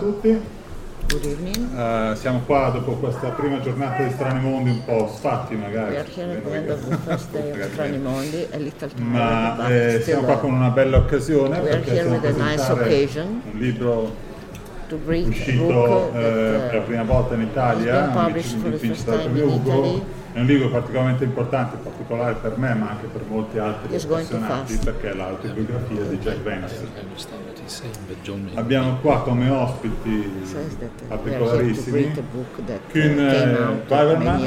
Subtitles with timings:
[0.00, 0.58] Tutti.
[1.06, 1.76] Good evening.
[1.76, 5.96] Eh, siamo qua dopo questa prima giornata di Strani Mondi, un po' sfatti magari.
[8.96, 12.72] Ma eh, siamo qua con uh, una bella occasione We are perché stiamo nice presentare
[12.72, 13.42] occasion.
[13.52, 14.28] un libro
[14.88, 20.18] uscito eh, that per la uh, prima volta in Italia, first da Ugo.
[20.32, 25.10] È un libro particolarmente importante, particolare per me, ma anche per molti altri appassionati, perché
[25.10, 27.49] è l'autobiografia di Jack Vance.
[28.54, 30.30] Abbiamo qua come ospiti
[31.08, 31.96] particolarissimi.
[31.98, 31.98] A
[32.76, 33.42] uh, Kuhn, eh,
[33.88, 34.40] Weiberman.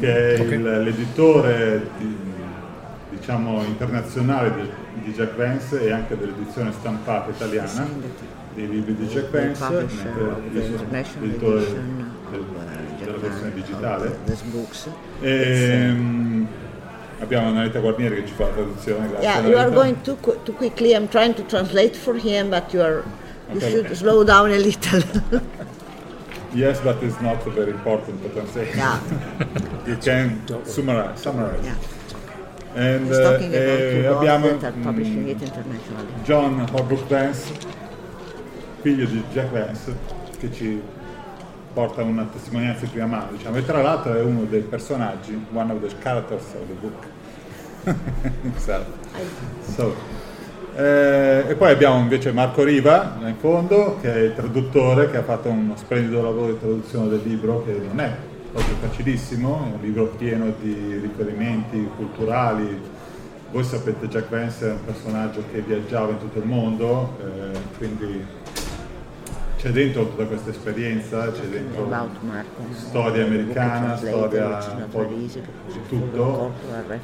[0.00, 0.36] che è.
[0.54, 2.16] Il- l'editore di-
[3.18, 7.68] diciamo internazionale di, di Jack Vance e anche dell'edizione stampata italiana
[8.54, 9.62] dei libri di Jack Vance,
[11.20, 11.74] l'editore Jack
[13.04, 14.18] della versione digitale.
[15.20, 15.94] E,
[17.20, 19.08] abbiamo Annalita Guarnieri che ci fa la traduzione.
[19.08, 20.94] Grazie, Yeah, you are going too, too quickly.
[20.94, 23.02] I'm trying to translate for him, but you are
[23.50, 23.70] you Okay.
[23.70, 25.02] should slow down a little.
[26.52, 28.74] Yes, but it's not very important to translate.
[28.74, 28.98] yeah,
[29.86, 31.20] You can summarize.
[31.20, 31.64] summarize.
[31.64, 31.76] yeah.
[32.74, 36.22] And, He's eh, abbiamo mm.
[36.24, 37.52] John Holbrook Vance,
[38.80, 39.94] figlio di Jack Vance,
[40.38, 40.80] che ci
[41.72, 45.72] porta una testimonianza di prima mano, diciamo, e tra l'altro è uno dei personaggi, one
[45.72, 47.06] of the characters of the book.
[48.42, 48.86] himself.
[49.74, 49.94] So,
[50.76, 55.18] eh, e poi abbiamo invece Marco Riva, là in fondo, che è il traduttore, che
[55.18, 58.16] ha fatto uno splendido lavoro di traduzione del libro, che non è
[58.52, 62.80] proprio facilissimo, è un libro pieno di riferimenti culturali.
[63.50, 68.24] Voi sapete Jack Vance è un personaggio che viaggiava in tutto il mondo, eh, quindi
[69.60, 71.86] c'è dentro tutta questa esperienza, c'è dentro
[72.72, 75.30] storia americana, storia un po' di
[75.86, 76.54] tutto.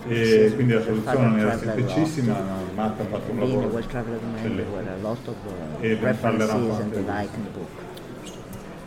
[0.09, 3.69] E quindi la traduzione non era semplicissima, ma Marco ha fatto un lavoro
[5.81, 7.05] E ne the anche.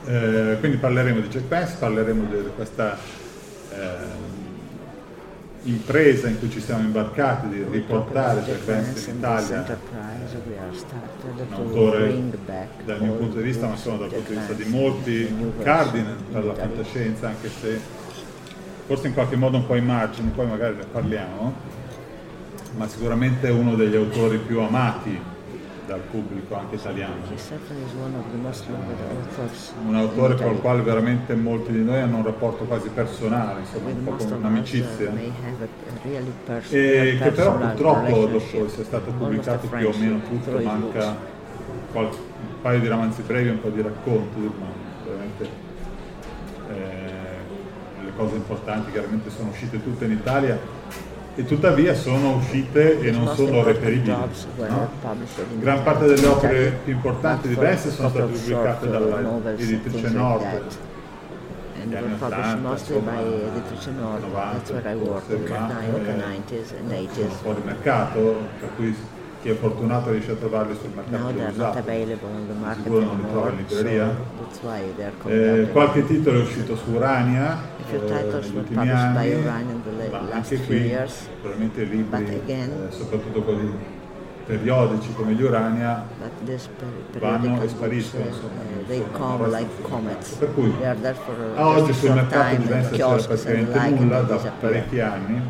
[0.05, 2.97] Eh, quindi parleremo di Jack Vance, parleremo di questa
[3.71, 4.38] eh,
[5.63, 12.21] impresa in cui ci siamo imbarcati di riportare Vance in Italia, un to autore
[12.85, 16.45] dal mio punto di vista, ma sono dal punto di vista di molti cardine per
[16.45, 17.79] la fantascienza, anche se
[18.85, 21.53] forse in qualche modo un po' ai margini, poi magari ne parliamo,
[22.77, 25.28] ma sicuramente è uno degli autori più amati
[25.89, 27.15] dal pubblico anche italiano.
[29.87, 30.49] Un autore Italy.
[30.49, 34.35] col quale veramente molti di noi hanno un rapporto quasi personale, insomma, un po' come
[34.35, 35.11] un'amicizia.
[36.69, 41.13] E che però purtroppo dopo sia stato pubblicato più o meno tutto, manca books.
[41.91, 44.65] qual- un paio di romanzi brevi e un po' di racconti, ma
[45.05, 45.49] veramente
[46.69, 50.59] eh, le cose importanti chiaramente sono uscite tutte in Italia
[51.39, 54.11] e tuttavia sono uscite e non sono reperibili.
[54.11, 54.89] no?
[55.53, 59.19] in Gran parte delle opere più importanti di Vance sono state pubblicate short, uh, dalla
[59.21, 60.43] novels and editrice things Nord.
[61.81, 64.21] And were published 80, mostly by Editrice Nord.
[64.21, 67.27] 90, That's where I worked in the forse, ma, 90s eh, and 80s and sono
[67.27, 67.31] 80s.
[67.41, 68.19] fuori mercato,
[68.59, 68.95] per cui
[69.41, 71.83] chi è fortunato riesce a trovarli sul mercato not usato.
[72.75, 74.13] Sicuro non li trova in libreria.
[74.51, 79.73] so Eh, qualche titolo è uscito su Urania few eh, titles were published by Urania
[79.73, 81.27] in the last anche few qui years.
[81.75, 83.97] libri, But again- eh, soprattutto quelli
[84.45, 86.07] periodici come gli Urania,
[87.19, 90.29] vanno e spariscono, uh, insomma, like comets.
[90.31, 94.99] Per cui a oggi just a sul mercato di Venezia c'era praticamente nulla da parecchi
[94.99, 95.41] anni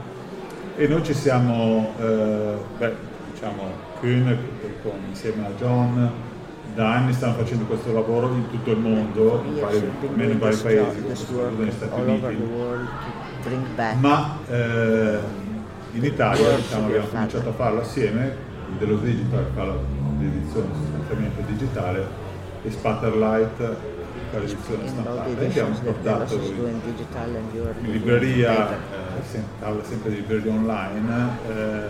[0.75, 2.93] e noi ci siamo, eh, beh,
[3.31, 4.37] diciamo, Kuhn
[5.07, 6.11] insieme a John
[6.73, 10.55] da anni stanno facendo questo lavoro in tutto il mondo, in vari, almeno in vari
[10.55, 12.37] paesi, soprattutto negli Stati Uniti.
[13.99, 15.19] Ma eh,
[15.93, 19.65] in Italia diciamo, abbiamo cominciato a farlo assieme, dello digital fa
[20.19, 22.07] l'edizione sostanzialmente digitale
[22.61, 23.75] e Spatterlight
[24.31, 25.25] fa l'edizione stampata.
[25.25, 28.75] e abbiamo portato in libreria, eh,
[29.27, 31.87] sem- parla sempre di libreria online, eh,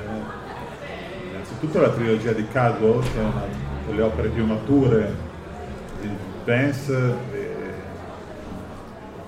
[1.31, 5.13] innanzitutto la trilogia di Cadwell che è una delle opere più mature
[6.01, 6.09] di
[6.45, 7.49] Vance, e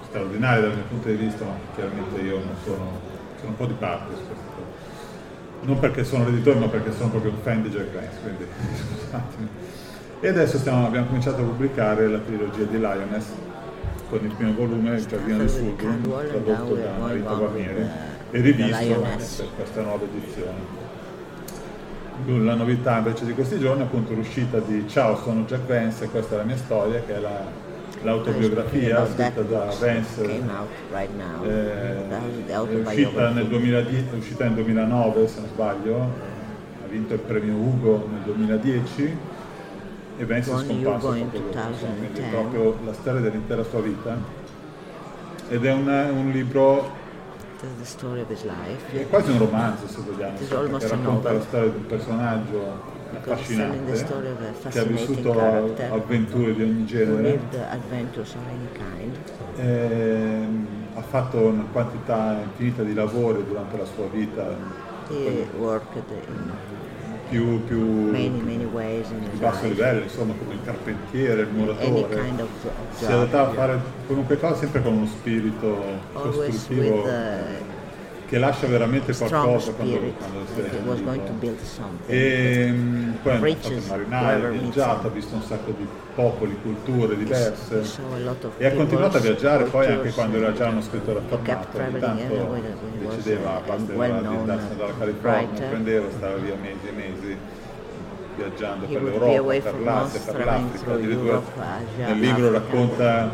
[0.07, 2.99] straordinaria dal mio punto di vista, ma chiaramente io non sono,
[3.37, 4.89] sono un po' di parte su queste cose.
[5.61, 8.45] Non perché sono l'editore, ma perché sono proprio un fan di Jack Vance, quindi
[9.01, 9.47] scusatemi.
[10.19, 13.25] E adesso stiamo- abbiamo cominciato a pubblicare la trilogia di Lioness
[14.09, 17.87] con il primo volume, Il giardino di with Fulgrim, tradotto da with, Guarnieri uh,
[18.31, 20.90] e rivisto per questa nuova edizione.
[22.27, 26.09] La novità invece di questi giorni è appunto l'uscita di Ciao, sono Jack Vance e
[26.09, 27.69] questa è la mia storia, che è la-
[28.03, 30.21] l'autobiografia scritta da Vance.
[30.91, 31.09] right
[31.43, 33.47] eh, è uscita nel autobiography.
[33.49, 39.17] 2010, è uscita nel 2009 se non sbaglio, ha vinto il premio Ugo nel 2010
[40.17, 42.29] e Vance è scomparso Hugo quindi è 2010.
[42.29, 44.17] proprio la storia dell'intera sua vita
[45.49, 46.99] ed è un, un libro
[47.77, 48.91] the story of his life.
[48.91, 54.05] è quasi un romanzo se vogliamo, perché racconta la storia di un personaggio affascinante
[54.69, 57.39] che ha vissuto avventure di ogni genere,
[58.73, 59.17] kind.
[59.57, 66.51] ehm, ha fatto una quantità infinita di lavori durante la sua vita, He worked in
[67.31, 72.15] più, più many, many ways his basso livello, insomma come il carpentiere, il muratore.
[72.21, 72.49] kind of
[72.97, 75.81] Si adattava a fare qualunque cosa sempre con uno spirito
[76.13, 77.07] Always costruttivo
[78.31, 80.39] che lascia veramente qualcosa quando, quando.
[82.05, 83.41] E mm, poi ha fatto
[83.89, 85.85] marinaio, ha viaggiato, ha visto un sacco di
[86.15, 87.83] popoli, culture diverse.
[88.57, 92.23] e ha continuato a viaggiare poi anche quando era già uno scrittore affermato, ogni tanto
[93.09, 93.97] decideva a- basta di
[94.37, 97.37] andarsene dalla California, prendeva, stava via mesi e mesi
[98.37, 99.27] viaggiando per l'Europa,
[99.59, 101.41] per l'Asia, per l'Africa, addirittura
[101.97, 103.29] nel libro racconta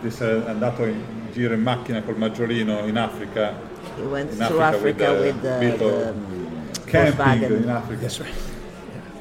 [0.00, 3.52] di essere andato in giro in macchina col maggiolino in Africa
[3.96, 7.68] He went in through Africa Africa with with the the, the um, camping in.
[7.68, 8.08] Africa.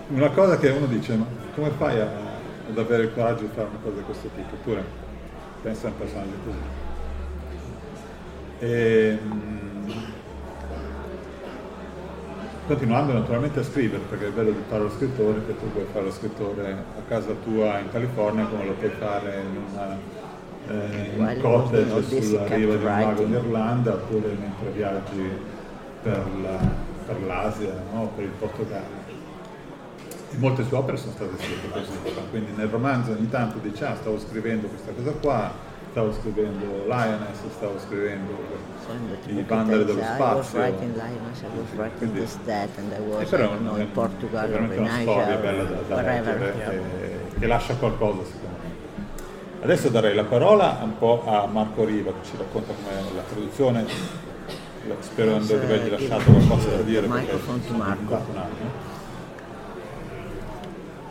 [0.09, 1.25] Una cosa che uno dice, ma
[1.55, 2.07] come fai a-
[2.69, 4.53] ad avere il coraggio di fare una cosa di questo tipo?
[4.53, 4.83] Eppure
[5.63, 6.57] pensa a un personaggio così.
[8.59, 9.91] E, mm,
[12.67, 16.05] continuando naturalmente a scrivere, perché è bello di fare lo scrittore, che tu puoi fare
[16.05, 19.97] lo scrittore a casa tua in California come lo puoi fare in, una,
[20.69, 23.27] eh, in cottage sulla riva di un lago writing.
[23.27, 25.29] d'Irlanda oppure mentre viaggi
[26.01, 28.09] per, la- per l'Asia no?
[28.15, 29.01] per il Portogallo.
[30.31, 31.91] E molte sue opere sono state scritte così,
[32.31, 35.51] quindi nel romanzo ogni tanto dice ah stavo scrivendo questa cosa qua,
[35.91, 38.31] stavo scrivendo Lioness, stavo scrivendo
[39.27, 40.59] in i it dello tells, I was spazio.
[40.59, 43.81] writing Linus, I was writing Quindi- this, that, and I E was, però know, è-
[43.81, 46.41] in Portugal in una storia bella Asia, wherever.
[46.41, 48.52] eh, che lascia qualcosa secondo me.
[49.63, 53.85] Adesso darei la parola un po' a Marco Riva che ci racconta come la traduzione,
[54.99, 57.31] sperando di avergli uh, lasciato qualcosa da dire perché
[57.71, 58.13] Marco.
[58.13, 58.71] un anno.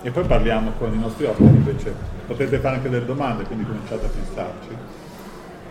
[0.03, 1.95] E poi parliamo con i nostri ospiti invece,
[2.27, 4.69] potete fare anche delle domande, quindi cominciate a pensarci,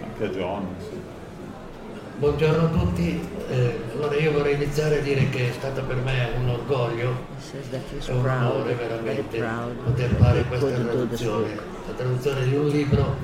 [0.01, 0.65] anche a John.
[0.79, 1.19] insomma.
[2.17, 6.29] Buongiorno a tutti, Eh, allora io vorrei iniziare a dire che è stato per me
[6.35, 7.13] un orgoglio
[7.51, 9.43] è un onore veramente
[9.83, 11.70] poter fare questa traduzione.
[11.87, 13.15] La traduzione di un libro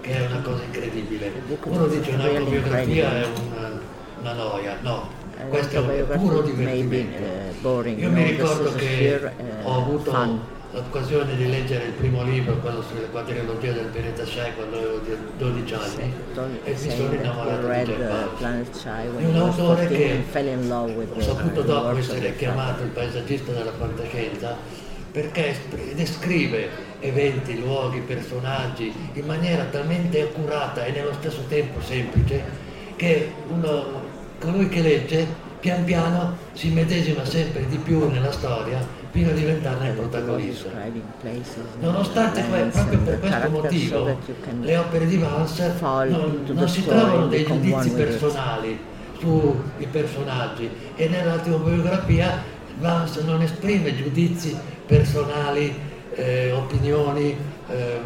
[0.00, 1.32] che è una cosa incredibile.
[1.64, 3.80] Uno dice un'autobiografia è una,
[4.20, 7.22] una noia, no, Uh, questo è un puro divertimento.
[7.60, 10.12] boring, Io mi ricordo che uh, ho avuto
[10.72, 15.00] l'occasione di leggere il primo libro, quello sulla quadrilogia del pianeta Shai quando avevo
[15.38, 16.14] 12 anni
[16.64, 18.84] e mi sono innamorato di Jack
[19.16, 24.56] È un autore 14 che ho saputo dopo essere chiamato il paesaggista della fantascienza
[25.10, 25.56] perché
[25.94, 26.68] descrive
[27.00, 32.42] eventi, luoghi, personaggi in maniera talmente accurata e nello stesso tempo semplice
[32.96, 34.02] che uno,
[34.38, 39.88] colui che legge pian piano si medesima sempre di più nella storia fino a diventarne
[39.88, 40.70] il protagonista.
[41.80, 44.18] Nonostante proprio per questo motivo
[44.60, 48.78] le opere di Vance non, non si trovano dei giudizi personali
[49.18, 55.88] sui personaggi e nell'autobiografia Vance non esprime giudizi personali,
[56.20, 57.36] eh, opinioni,
[57.68, 58.00] eh,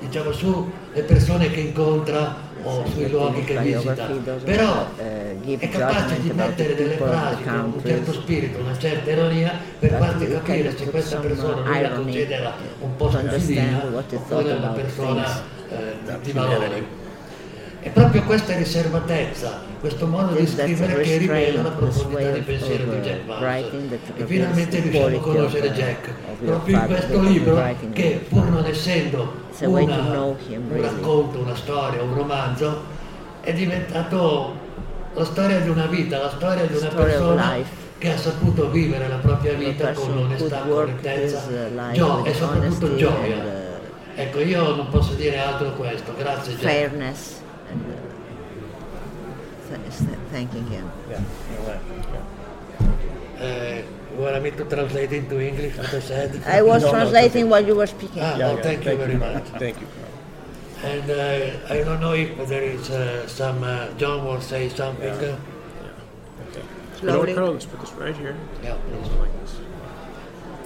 [0.00, 4.08] diciamo sulle persone che incontra o sui luoghi che visita,
[4.44, 9.90] però è capace di mettere delle frasi con un certo spirito, una certa ironia per
[9.92, 16.18] farti capire se questa persona lui la considera un po' scarsina oppure una persona eh,
[16.22, 17.06] di valore.
[17.80, 22.98] È proprio questa riservatezza, questo modo di scrivere che rivela la profondità di pensiero di
[22.98, 23.70] Jack Vance.
[24.16, 26.10] E finalmente riusciamo a conoscere Jack,
[26.44, 32.82] proprio in questo libro che pur non essendo una, un racconto, una storia, un romanzo,
[33.42, 34.56] è diventato
[35.14, 37.54] la storia di una vita, la storia di una persona
[37.96, 41.42] che ha saputo vivere la propria vita con onestà, correttezza,
[41.92, 43.66] gio- e soprattutto gioia.
[44.16, 46.62] Ecco, io non posso dire altro questo, grazie Jack.
[46.64, 47.46] Fairness.
[49.88, 50.90] And, uh, th- th- thanking him.
[51.10, 51.22] Yeah.
[51.66, 51.78] yeah.
[53.40, 53.82] Uh,
[54.14, 56.42] you want me to translate into English what I said?
[56.46, 57.50] I was No, no, translating okay.
[57.50, 58.22] while you were speaking.
[58.22, 58.62] Ah, Yeah, oh, yeah.
[58.62, 59.44] thank you very much.
[59.64, 59.86] Thank you.
[60.82, 65.14] And uh, I don't know if there is uh, some, uh, John will say something.
[65.22, 65.34] Yeah.
[65.34, 65.36] Uh,
[66.48, 66.62] Okay.
[67.02, 67.32] You know Slowly.
[67.32, 67.52] what, Carl?
[67.52, 68.36] Let's put this right here.
[68.62, 69.10] yeah, please.
[69.18, 69.52] Like this.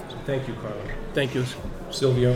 [0.09, 0.83] So thank you, Carla.
[1.13, 1.43] Thank you,
[1.91, 2.35] Silvio.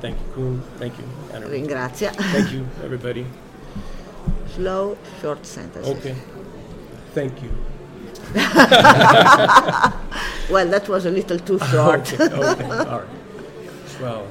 [0.00, 0.62] Thank you, Kuhn.
[0.78, 1.46] Thank you, Anna.
[1.46, 2.10] Ringrazia.
[2.14, 3.26] Thank you, everybody.
[4.56, 5.96] Slow, short sentences.
[5.98, 6.16] Okay.
[7.14, 7.50] Thank you.
[10.48, 12.12] Well, that was a little too short.
[12.12, 13.08] Okay, okay, all right.
[14.00, 14.26] Well,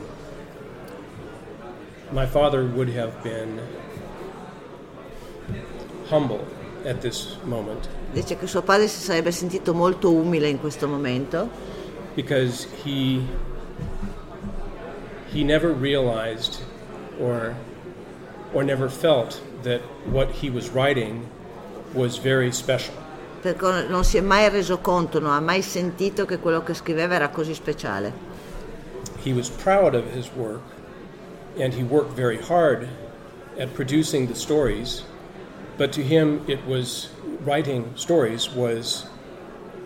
[2.12, 3.60] my father would have been
[6.08, 6.46] humble
[6.86, 11.50] at this moment Dice che suo padre si sarebbe sentito molto umile in questo momento
[12.16, 13.26] because he
[15.34, 16.62] he never realized
[17.20, 17.56] or
[18.54, 19.82] or never felt that
[20.12, 21.28] what he was writing
[21.94, 22.94] was very special.
[23.42, 27.14] perché non si è mai reso conto, non ha mai sentito che quello che scriveva
[27.14, 28.12] era così speciale.
[29.24, 30.62] He was proud of his work
[31.60, 32.88] and he worked very hard
[33.60, 35.04] at producing the stories,
[35.78, 37.10] but to him it was
[37.44, 39.06] writing stories was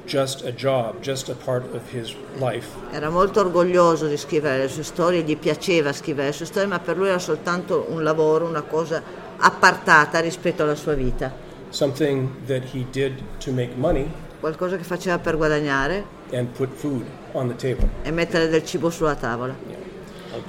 [0.06, 2.68] just a job, just a part of his life.
[2.92, 6.80] Era molto orgoglioso di scrivere le sue storie, gli piaceva scrivere le sue storie, ma
[6.80, 9.04] per lui era soltanto un lavoro, una cosa
[9.40, 15.20] appartata rispetto alla sua vita, Something that he did to make money qualcosa che faceva
[15.20, 17.88] per guadagnare and put food on the table.
[18.04, 19.56] e mettere del cibo sulla tavola.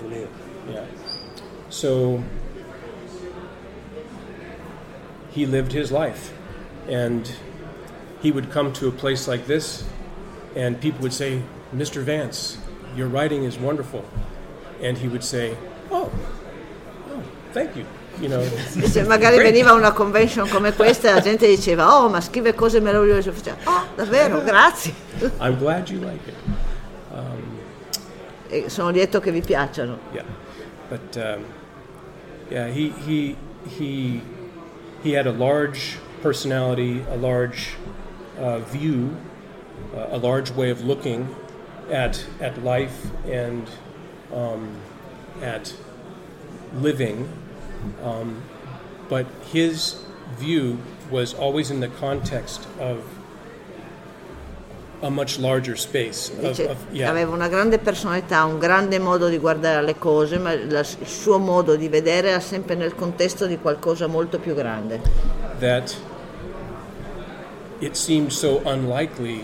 [0.09, 0.29] Live.
[0.69, 0.85] Yeah.
[1.69, 2.23] So
[5.31, 6.33] he lived his life.
[6.89, 7.31] And
[8.21, 9.85] he would come to a place like this,
[10.57, 11.43] and people would say,
[11.75, 12.03] Mr.
[12.03, 12.59] Vance,
[12.97, 14.05] your writing is wonderful.
[14.83, 15.57] And he would say,
[15.91, 16.11] Oh,
[17.11, 17.85] oh thank you.
[18.19, 18.43] You know,
[18.75, 22.81] Dice, magari veniva una convention come questa e la gente diceva, oh, ma scrive cose
[22.81, 23.31] meravigliose.
[23.31, 24.93] Faceva, oh, davvero, grazie.
[25.41, 26.35] I'm glad you like it.
[28.53, 29.99] E sono lieto che vi piacciono.
[30.13, 30.25] Yeah,
[30.89, 31.45] but um,
[32.51, 33.37] yeah, he he
[33.79, 34.21] he
[35.05, 37.77] he had a large personality, a large
[38.41, 39.17] uh, view,
[39.95, 41.29] uh, a large way of looking
[41.93, 43.71] at at life and
[44.35, 44.75] um,
[45.41, 45.73] at
[46.75, 47.29] living,
[48.03, 48.43] um,
[49.09, 49.97] but his
[50.39, 50.79] view
[51.11, 52.99] was always in the context of
[55.03, 56.29] a much larger space.
[56.29, 57.09] Of, Dice, of, yeah.
[57.11, 61.39] aveva una grande personalità, un grande modo di guardare alle cose, ma la- il suo
[61.39, 65.01] modo di vedere era sempre nel contesto di qualcosa molto più grande.
[65.59, 65.95] that
[67.81, 69.43] it seemed so unlikely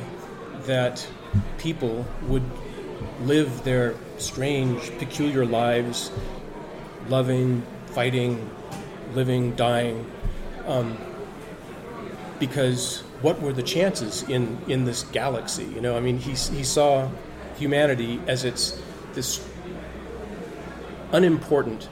[0.67, 1.07] that
[1.59, 2.43] people would
[3.25, 6.11] live their strange, peculiar lives,
[7.09, 7.63] loving,
[7.97, 8.37] fighting,
[9.15, 10.05] living, dying,
[10.67, 10.99] um,
[12.39, 15.65] because what were the chances in, in this galaxy?
[15.65, 17.09] You know, I mean, he, he saw
[17.59, 18.79] humanity as it's
[19.15, 19.41] this
[21.13, 21.89] unimportant,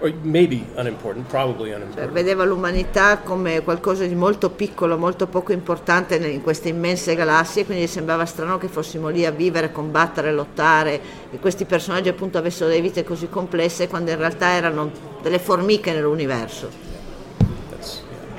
[0.00, 2.12] or maybe unimportant, probably Cioè, unimportant.
[2.12, 7.84] vedeva l'umanità come qualcosa di molto piccolo, molto poco importante in queste immense galassie, quindi
[7.84, 11.00] gli sembrava strano che fossimo lì a vivere, combattere, lottare,
[11.30, 14.90] e questi personaggi appunto avessero delle vite così complesse quando in realtà erano
[15.26, 16.70] delle formiche nell'universo.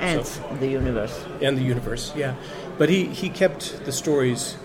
[0.00, 1.14] Ants So- the universe.
[1.42, 2.32] and the universe, yeah.
[2.78, 4.56] But he, he kept the stories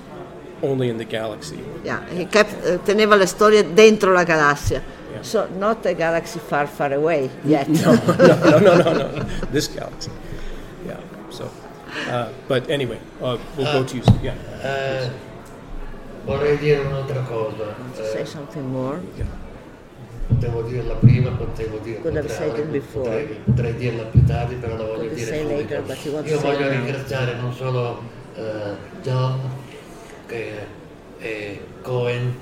[0.61, 1.59] only in the galaxy.
[1.83, 4.81] Yeah, he kept- eh, teneva le storie dentro la galassia.
[5.11, 5.21] Yeah.
[5.21, 7.67] So not a galaxy far far away yet.
[7.83, 9.25] No, no, no, no, no, no.
[9.51, 10.11] This galaxy.
[10.87, 10.99] Yeah.
[11.29, 11.49] So
[12.09, 14.01] Uh, but anyway, uh, we'll go to you.
[14.23, 14.33] Yeah.
[14.63, 15.09] Eh,
[16.25, 17.75] vorrei dire un'altra cosa.
[18.11, 18.99] Say something more.
[20.27, 23.03] Potevo dirla prima, potevo dirla Could have said it before.
[23.03, 25.83] potrei, potrei dirla più tardi, però la voglio Could dire later,
[26.23, 28.01] Io voglio ringraziare non solo
[28.35, 28.41] eh,
[29.01, 29.39] John
[30.25, 30.51] che,
[31.19, 32.35] e Cohen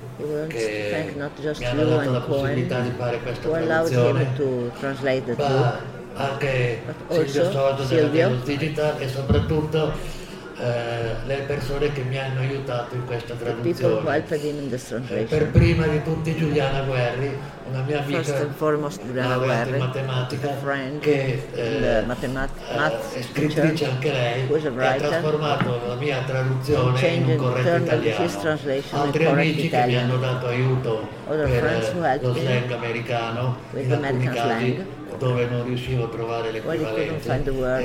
[0.48, 1.14] che
[1.58, 4.28] mi hanno dato la possibilità Cohen, di fare questa traduzione.
[5.38, 8.10] ma anche Silvio Soto della.
[8.10, 10.20] Venus Digital e soprattutto
[10.62, 14.22] eh, le persone che mi hanno aiutato in questa traduzione.
[15.10, 17.36] Eh, Per prima di tutti Giuliana Guerri,
[17.70, 22.24] una mia amica First and foremost, Giuliana Guerri, matematica, friend che eh, eh, math
[23.14, 24.48] è scrittrice teacher, anche lei,
[24.88, 28.30] ha trasformato la mia traduzione in un corretto italiano.
[28.92, 30.04] Altri amici che mi Italian.
[30.04, 34.86] hanno dato aiuto Other per eh, lo slang americano, in alcuni casi slang.
[35.18, 37.20] dove non riuscivo a trovare l'equivalente.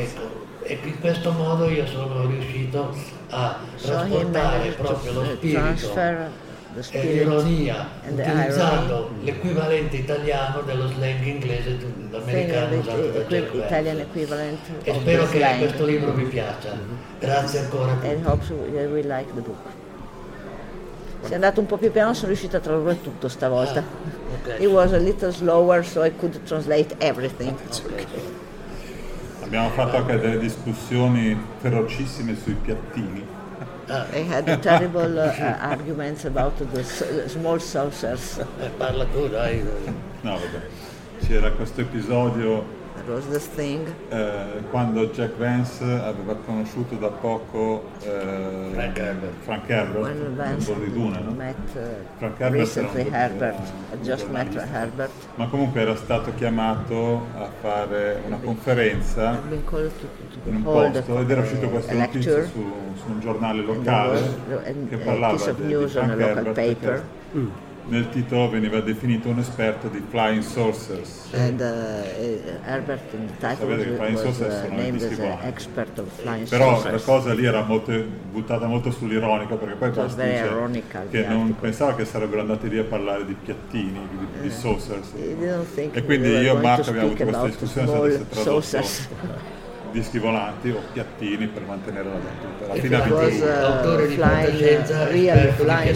[0.02, 2.94] Ecco, e in questo modo io sono riuscito
[3.30, 6.44] a trasportare proprio lo to spirito
[6.90, 11.78] e l'ironia utilizzando l'equivalente italiano dello slang inglese
[12.12, 14.06] americano usato da Italian
[14.82, 16.76] E spero che questo libro vi piaccia.
[17.18, 17.96] Grazie ancora a
[19.42, 19.84] tutti.
[21.22, 23.80] Se è andato un po' più piano sono riuscita a tradurre tutto stavolta.
[23.80, 24.60] Ah, ok.
[24.60, 27.56] It was a little slower so I could translate everything.
[29.46, 33.24] Abbiamo fatto anche delle discussioni ferocissime sui piattini.
[34.10, 38.38] They had terrible uh, arguments about the small saucers.
[38.60, 39.62] Eh, parla tu, dai.
[40.22, 40.66] No, vabbè.
[41.24, 42.64] C'era questo episodio
[43.08, 43.86] Was the thing.
[44.10, 49.32] eh, quando Jack Vance aveva conosciuto da poco eh, Frank Herbert.
[49.42, 51.30] Frank Herbert, un di no?
[51.30, 51.80] met uh,
[52.18, 53.58] Frank Herbert un- Herbert,
[53.90, 54.52] had just met.
[54.54, 61.30] Herbert, Ma comunque era stato chiamato a fare una conferenza in un hold posto ed
[61.30, 62.72] era uscito a, questo notizio lecture su,
[63.04, 64.20] su un giornale locale
[64.64, 67.02] was che parlava di, di Frank Herbert
[67.88, 71.28] nel titolo veniva definito un esperto di flying saucers.
[71.32, 75.18] and uh, uh, Herbert in the title Sapete che flying saucers uh, sono named as
[75.18, 77.04] an expert of flying Però la saucers.
[77.04, 77.92] cosa lì era molto,
[78.30, 81.60] buttata molto sull'ironico perché poi Prost very dice ironical, che non article.
[81.60, 85.12] pensava che sarebbero andati lì a parlare di piattini, di, di saucers.
[85.14, 88.60] He didn't think E quindi io e Marco abbiamo avuto questa discussione se avesse tradotto
[88.60, 89.08] saucers.
[89.96, 92.74] Dischi volanti o piattini per mantenere la battuta.
[92.74, 93.62] E fine ha infatti, vinto was, lui.
[93.62, 95.94] uh, autore di fantascienza, real flying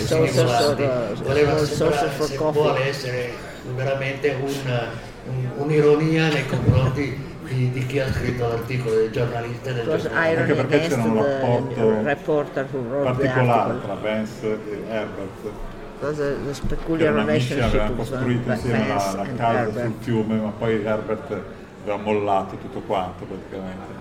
[1.18, 2.62] uh, voleva sembrare se coffee.
[2.62, 3.30] vuole essere
[3.76, 4.88] veramente un-
[5.28, 10.30] un- un'ironia nei confronti di, di chi ha scritto l'articolo del giornalista e del giornale.
[10.32, 11.14] irony perché c'era un
[11.74, 15.28] the rapporto the particolare tra Vance e Herbert.
[15.44, 19.64] It was a, this che peculiar erano amici, relationship avevano costruito insieme la, la casa
[19.64, 19.92] sul Herbert.
[20.02, 21.42] fiume, ma poi Herbert
[21.82, 23.98] aveva mollato tutto quanto praticamente.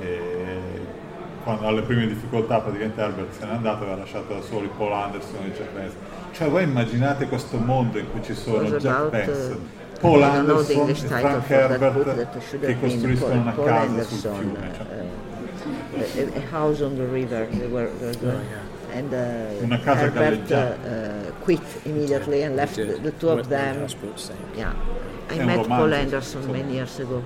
[0.00, 0.60] E
[1.42, 4.92] quando alle prime difficoltà praticamente Herbert se n'è andato e aveva lasciato da soli Paul
[4.92, 5.96] Anderson e Jack Vance.
[6.32, 10.94] Cioè voi immaginate questo mondo in cui ci sono Jack Vance, uh, Paul Anderson e
[10.94, 14.68] Frank Herbert che costruiscono una Paul casa Anderson, sul fiume.
[14.68, 14.86] uh, cioè.
[15.96, 17.46] a, a house on the river.
[17.46, 18.46] They were, were going.
[18.92, 23.48] And uh, Una casa Herbert uh, uh, quit immediately and left the, the two of
[23.48, 23.88] them.
[24.56, 24.72] Yeah,
[25.30, 26.58] I met Paul romanzo, Anderson insomma.
[26.58, 27.22] many years ago.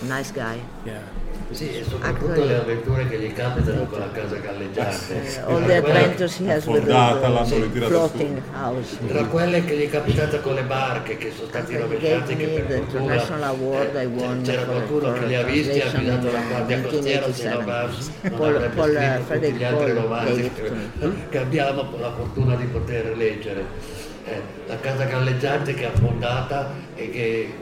[0.00, 0.60] Nice guy.
[0.84, 1.22] Yeah.
[1.50, 5.42] Sì, e soprattutto Actually- le avventure che gli capitano con la casa galleggiante.
[5.46, 8.96] Uh, all the Tra quelle- adventures he has with the, floating house.
[9.06, 12.46] Tra quelle che gli è capitata con le barche che sono stati rovesciati gave che
[12.46, 17.32] per the fortuna eh, c'era qualcuno che li ha visti ha affidato la guardia costiera
[17.32, 17.64] se no 1987.
[17.64, 20.50] Mars non Paul, avrebbe Paul uh, scritto tutti gli altri Paul romanzi
[21.28, 23.64] che abbiamo la fortuna di poter leggere
[24.26, 27.54] Eh, la casa galleggiante che è affondata e che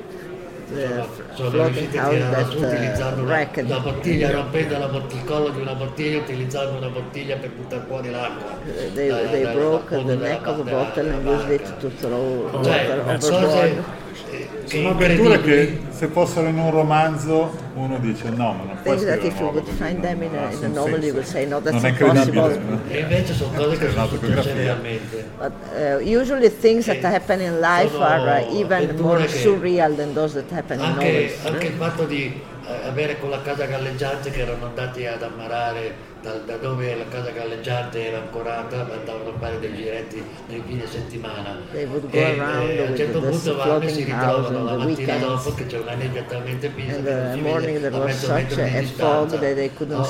[0.72, 5.24] The insomma, sono riusciti a tirarla su utilizzando una, una bottiglia rompendo la bot- il
[5.24, 8.52] collo di una bottiglia utilizzando una bottiglia per buttare fuori l'acqua.
[8.94, 11.90] They, Da- they da- broke fondo the neck of a bottle and used it to
[11.98, 13.82] throw Cioè, water overboard.
[14.30, 18.78] Eh, che Sono avventure che se fossero in un romanzo uno dice no, ma non
[18.82, 21.12] puoi Things that scrivere if you would find them in a, in a novel, you
[21.14, 22.48] would say, no, that's impossible.
[22.48, 22.78] credibile.
[22.88, 25.24] E invece sono cose che sono successe realmente.
[25.38, 29.94] But uh, usually things that Eh, happen in life sono are uh, even more surreal
[29.96, 31.44] than those that happen in Anche, novels.
[31.46, 36.34] anche il fatto di eh, avere quella casa galleggiante che erano andati ad ammarare da,
[36.46, 41.58] da, dove la casa galleggiante era ancorata andavano a fare dei giretti nei fine settimana.
[41.72, 45.94] E, e a un certo punto vanno si ritrovano la mattina dopo che c'è una
[45.94, 50.06] nebbia talmente and the morning there was such a fog that they couldn't no?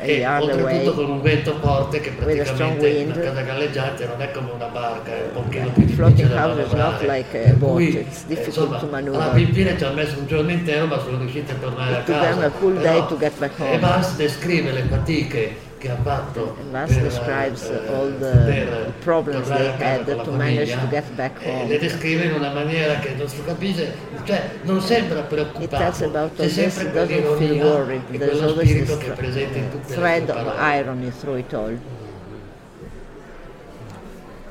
[0.00, 4.50] a yard away con un vento forte che praticamente la casa galleggiante non è come
[4.50, 9.78] una barca è un pochino più difficile da manovrare like boat, cui, insomma, alla fine
[9.78, 12.46] ci ha messo un giorno intero ma sono riusciti a tornare a casa.
[12.46, 13.72] a full day to get back home.
[13.72, 15.35] Evans descrive le fatiche
[15.78, 21.04] che ha fatto Mas describes eh, all the problems they had to manage to get
[21.14, 21.64] back home.
[21.64, 23.94] Eh, le descrive in una maniera che non si capisce,
[24.24, 29.94] cioè non sembra preoccupato, c'è sempre quell'ironia e quello spirito che è presente in tutte
[29.94, 31.78] thread le of irony through it all.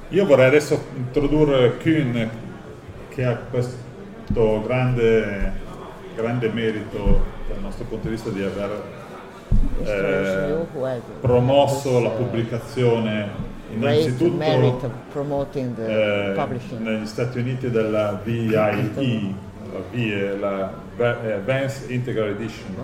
[0.09, 2.29] Io vorrei adesso introdurre Kuhn
[3.09, 5.51] che ha questo grande,
[6.15, 9.03] grande merito dal nostro punto di vista di aver
[9.83, 10.55] eh,
[11.21, 14.41] promosso la pubblicazione innanzitutto
[15.85, 16.33] eh,
[16.77, 22.75] negli Stati Uniti della VIE, la VIE, la eh, Vance Integral Edition,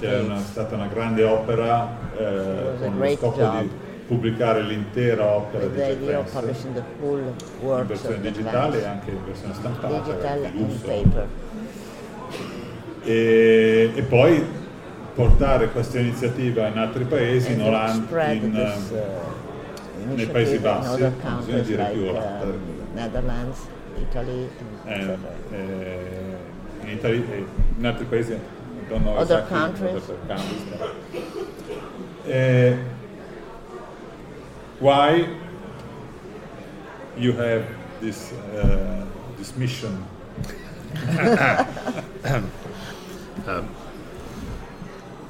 [0.00, 3.70] che è una, stata una grande opera eh, con lo scopo di
[4.06, 5.98] pubblicare l'intera opera di Jack
[6.32, 10.02] Vance in versione digitale e anche in versione stampata,
[13.04, 14.44] e, e poi
[15.18, 21.62] portare questa iniziativa in altri paesi, in Olanda, in, uh, nei Paesi Bassi, non bisogna
[21.62, 22.44] dire più Olanda.
[22.44, 22.60] Um,
[22.94, 23.58] Netherlands,
[23.96, 24.48] Italy,
[24.84, 25.18] eh,
[25.50, 26.36] eh,
[26.82, 27.44] in, Italy, eh,
[27.78, 28.38] in altri paesi,
[28.88, 30.02] don't know other exactly countries.
[30.08, 30.62] Other countries
[32.26, 32.76] eh,
[34.78, 35.26] why
[37.16, 37.64] you have
[38.00, 39.04] this, uh,
[39.36, 40.06] this mission?
[43.48, 43.68] um,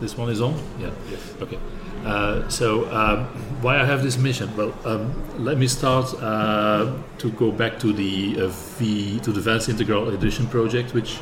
[0.00, 0.54] this one is on?
[0.78, 0.90] Yeah.
[1.11, 1.20] Yes.
[1.40, 1.58] Okay.
[2.04, 3.26] Uh, so um,
[3.61, 4.54] why I have this mission?
[4.56, 9.40] Well, um, let me start uh, to go back to the uh, V to the
[9.40, 11.18] Vance Integral Edition project, which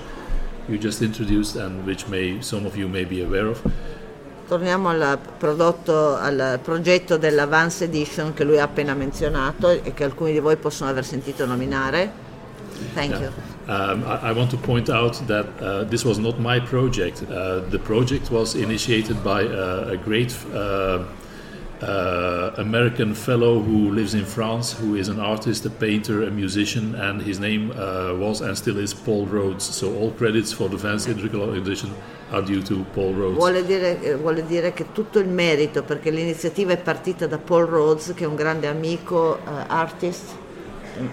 [0.69, 3.63] you just introduced and which may some of you may be aware of.
[4.49, 10.05] Torniamo al, prodotto, al progetto della Vance Edition che lui ha appena menzionato e che
[10.05, 12.13] alcuni di voi possono aver sentito nominare.
[12.95, 13.21] Thank yeah.
[13.23, 13.56] you.
[13.69, 17.25] Um, I, I, want to point out that uh, this was not my project.
[17.25, 21.03] Uh, the project was initiated by uh, a great uh,
[21.83, 26.95] uh, American fellow who lives in France, who is an artist, a painter, a musician,
[26.95, 29.65] and his name uh, was and still is Paul Rhodes.
[29.65, 31.93] So all credits for the Vance Integral Edition
[32.31, 33.37] are due to Paul Rhodes.
[33.37, 37.67] Vuole dire, eh, vuole dire, che tutto il merito, perché l'iniziativa è partita da Paul
[37.67, 40.45] Rhodes, che è un grande amico, artist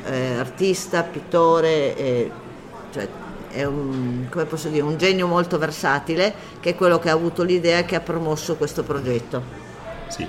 [0.06, 2.32] eh, artista, pittore, eh,
[2.94, 3.08] cioè
[3.50, 4.28] è un,
[4.70, 8.00] dire, un, genio molto versatile che è quello che ha avuto l'idea e che ha
[8.00, 9.44] promosso questo progetto.
[10.08, 10.28] Sì.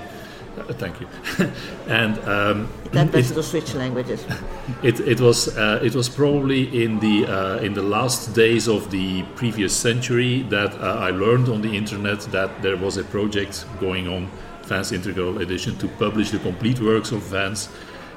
[0.57, 1.07] Uh, thank you.
[1.89, 4.23] and um, that it, to switch languages.
[4.83, 8.89] It, it was uh, it was probably in the uh, in the last days of
[8.89, 13.65] the previous century that uh, I learned on the internet that there was a project
[13.81, 14.29] going on,
[14.63, 17.67] Vance Integral Edition, to publish the complete works of Vance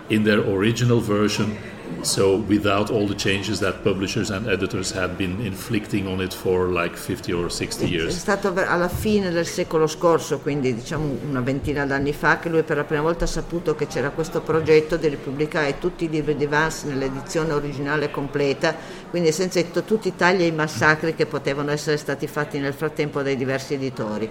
[0.09, 1.59] in their original version,
[2.03, 6.69] so without all the changes that publishers and editors had been inflicting on it for
[6.69, 8.15] like 50 or 60 years.
[8.15, 12.63] È stato alla fine del secolo scorso, quindi diciamo una ventina d'anni fa, che lui
[12.63, 16.37] per la prima volta ha saputo che c'era questo progetto di ripubblicare tutti i libri
[16.37, 18.75] di Vance nell'edizione originale completa,
[19.11, 23.23] quindi senza tutti i tagli e i massacri che potevano essere stati fatti nel frattempo
[23.23, 24.31] dai diversi editori.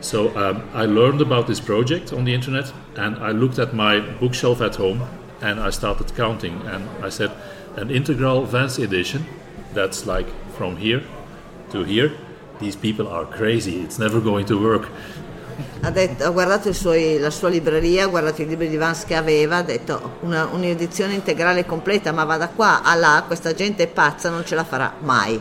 [0.00, 4.00] So um, I learned about this project on the internet and I looked at my
[4.00, 5.00] bookshelf at home
[5.42, 7.30] and I started counting and I said
[7.76, 9.26] an integral Vance edition
[9.74, 10.26] that's like
[10.56, 11.02] from here
[11.70, 12.12] to here.
[12.60, 13.80] These people are crazy.
[13.80, 14.88] It's never going to work.
[15.82, 19.14] Ha, detto, ha guardato suoi, la sua libreria, ha guardato i libri di Vance che
[19.14, 23.82] aveva, ha detto una, un'edizione integrale completa, ma va da qua a là, questa gente
[23.82, 25.40] è pazza, non ce la farà mai.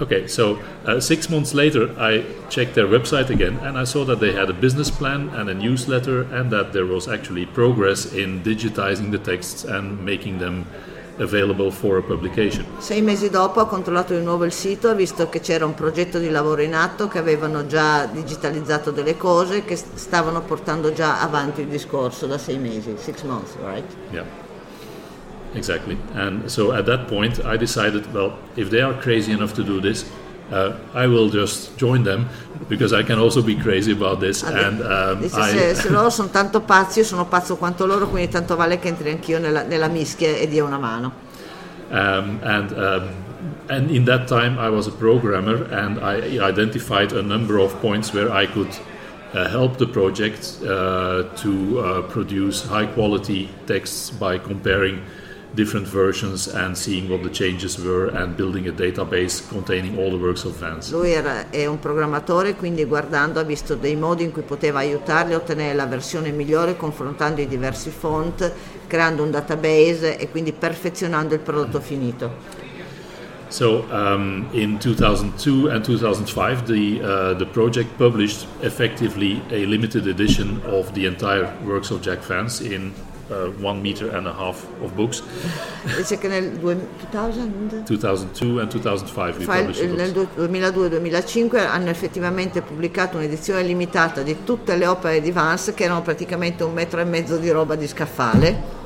[0.00, 4.18] Okay, so uh, six months later, I checked their website again and I saw that
[4.18, 8.42] they had a business plan and a newsletter and that there was actually progress in
[8.42, 10.66] digitizing the texts and making them
[11.18, 12.64] available for a publication.
[12.78, 16.18] Sei mesi dopo ho controllato di nuovo il sito, ho visto che c'era un progetto
[16.18, 21.60] di lavoro in atto, che avevano già digitalizzato delle cose, che stavano portando già avanti
[21.60, 23.84] il discorso da sei mesi, six months, right?
[24.10, 24.43] Yeah.
[25.54, 25.96] Exactly.
[26.14, 29.80] And so at that point, I decided, well, if they are crazy enough to do
[29.80, 30.04] this,
[30.50, 32.28] uh, I will just join them
[32.68, 34.42] because I can also be crazy about this.
[34.42, 35.50] And, um, Dice, I...
[35.50, 38.88] se, se, loro sono tanto pazzi, io sono pazzo quanto loro, quindi tanto vale che
[38.88, 41.22] entri anch'io nella, nella mischia e dia una mano.
[41.90, 43.08] Um, and um,
[43.68, 48.12] and in that time, I was a programmer, and I identified a number of points
[48.12, 48.74] where I could
[49.32, 55.02] uh, help the project uh, to uh, produce high quality texts by comparing
[55.54, 60.18] different versions and seeing what the changes were and building a database containing all the
[60.18, 60.90] works of Vance.
[60.90, 65.34] Lui era, è un programmatore, quindi guardando ha visto dei modi in cui poteva aiutarli
[65.34, 68.52] a ottenere la versione migliore confrontando i diversi font,
[68.86, 72.62] creando un database e quindi perfezionando il prodotto finito.
[73.48, 80.60] So um, in 2002 and 2005, the uh, the project published effectively a limited edition
[80.64, 82.92] of the entire works of Jack Vance in
[83.28, 85.22] uh, one meter and a half of books.
[85.96, 87.82] Dice che nel 2000...
[87.84, 94.86] 2002 and 2005 we published Nel 2002-2005 hanno effettivamente pubblicato un'edizione limitata di tutte le
[94.86, 98.82] opere di Vance che erano praticamente un metro e mezzo di roba di scaffale.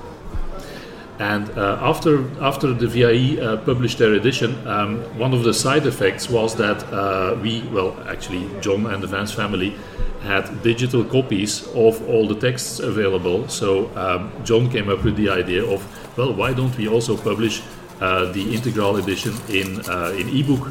[1.18, 5.84] And uh, after after the VIE uh, published their edition, um, one of the side
[5.86, 9.74] effects was that uh, we, well, actually, John and the Vance family
[10.22, 13.48] had digital copies of all the texts available.
[13.48, 15.82] So um, John came up with the idea of,
[16.16, 17.62] well, why don't we also publish
[18.00, 20.70] uh, the integral edition in, uh, in ebook?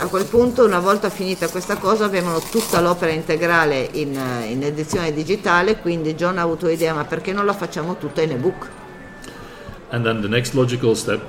[0.00, 4.62] A quel punto, una volta finita questa cosa, avevano tutta l'opera integrale in, uh, in
[4.64, 8.68] edizione digitale, quindi John ha avuto l'idea, ma perché non la facciamo tutta in ebook?
[9.90, 11.20] And then the next logical step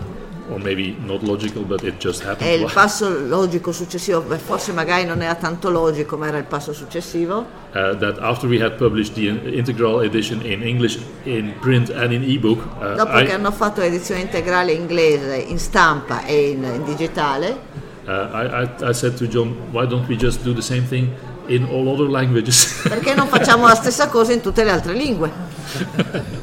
[0.52, 2.50] or maybe not logical, but it just happened.
[2.50, 6.74] È il passo logico successivo, forse magari non era tanto logico, ma era il passo
[6.74, 7.46] successivo.
[7.74, 12.24] Uh, that after we had published the integral edition in English, in print and in
[12.24, 12.60] ebook.
[12.80, 17.70] Uh, Dopo I, che hanno fatto l'edizione integrale inglese in stampa e in, in digitale.
[18.06, 21.10] Uh, I, I, I said to John, why don't we just do the same thing
[21.48, 22.82] in all other languages?
[22.88, 25.32] Perché non facciamo la stessa cosa in tutte le altre lingue?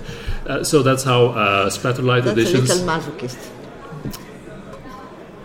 [0.49, 2.71] uh, so that's how uh, Spatterlight that's editions.
[2.71, 3.51] A little masochist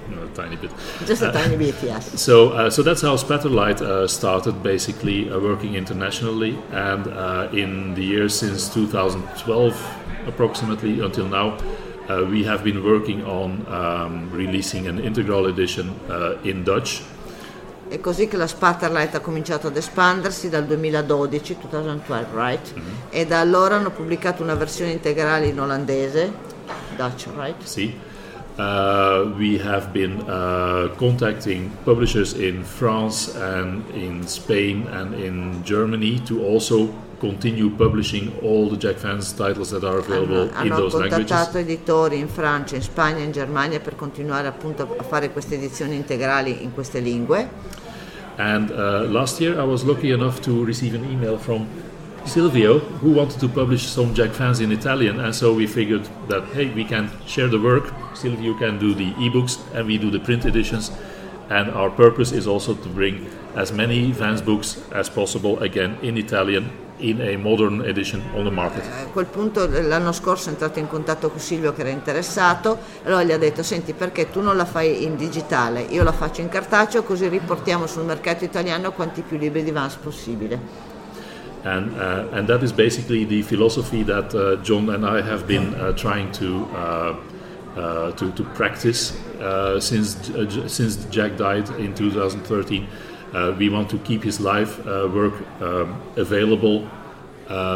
[0.09, 0.71] No, a tiny bit.
[1.05, 2.19] Just a uh, tiny bit, yes.
[2.21, 7.93] So, uh, so that's how Spatterlight uh, started, basically uh, working internationally, and uh, in
[7.95, 11.57] the years since 2012, approximately until now,
[12.09, 15.99] uh, we have been working on um, releasing an integral edition
[16.43, 17.01] in Dutch.
[17.93, 22.73] È così che la Spatterlight ha cominciato ad espandersi dal 2012, 2012, right?
[22.73, 22.93] Mm-hmm.
[23.12, 26.34] E da allora hanno pubblicato una versione integrale in olandese,
[26.97, 27.63] Dutch, right?
[27.63, 27.95] Sì.
[28.58, 36.19] Uh, we have been uh, contacting publishers in France and in Spain and in Germany
[36.23, 40.75] to also continue publishing all the Jack Vance titles that are available hanno, in hanno
[40.82, 41.32] those languages.
[41.32, 45.53] Hanno contattato editori in Francia, in Spagna in Germania per continuare appunto a fare queste
[45.53, 47.82] edizioni integrali in queste lingue.
[48.38, 51.69] And uh, last year I was lucky enough to receive an email from
[52.26, 56.43] Silvio, who wanted to publish some Jack fans in Italian, and so we figured that
[56.54, 57.93] hey, we can share the work.
[58.15, 60.91] Silvio can do the ebooks, and we do the print editions.
[61.50, 66.17] And our purpose is also to bring as many Vans books as possible again in
[66.17, 68.84] Italian in a modern edition on the market.
[68.84, 73.23] A quel punto l'anno scorso è entrato in contatto con Silvio che era interessato, allora
[73.23, 76.49] gli ha detto senti perché tu non la fai in digitale, io la faccio in
[76.49, 80.91] cartaceo così riportiamo sul mercato italiano quanti più libri di Vans possibile.
[81.65, 85.73] and uh, and that is basically the philosophy that uh, John and I have been
[85.73, 86.67] uh, trying to.
[86.75, 87.15] Uh,
[87.75, 90.15] uh, to, to practice uh, since
[90.67, 92.88] since Jack died in 2013,
[93.58, 96.88] we want to keep his life work um, available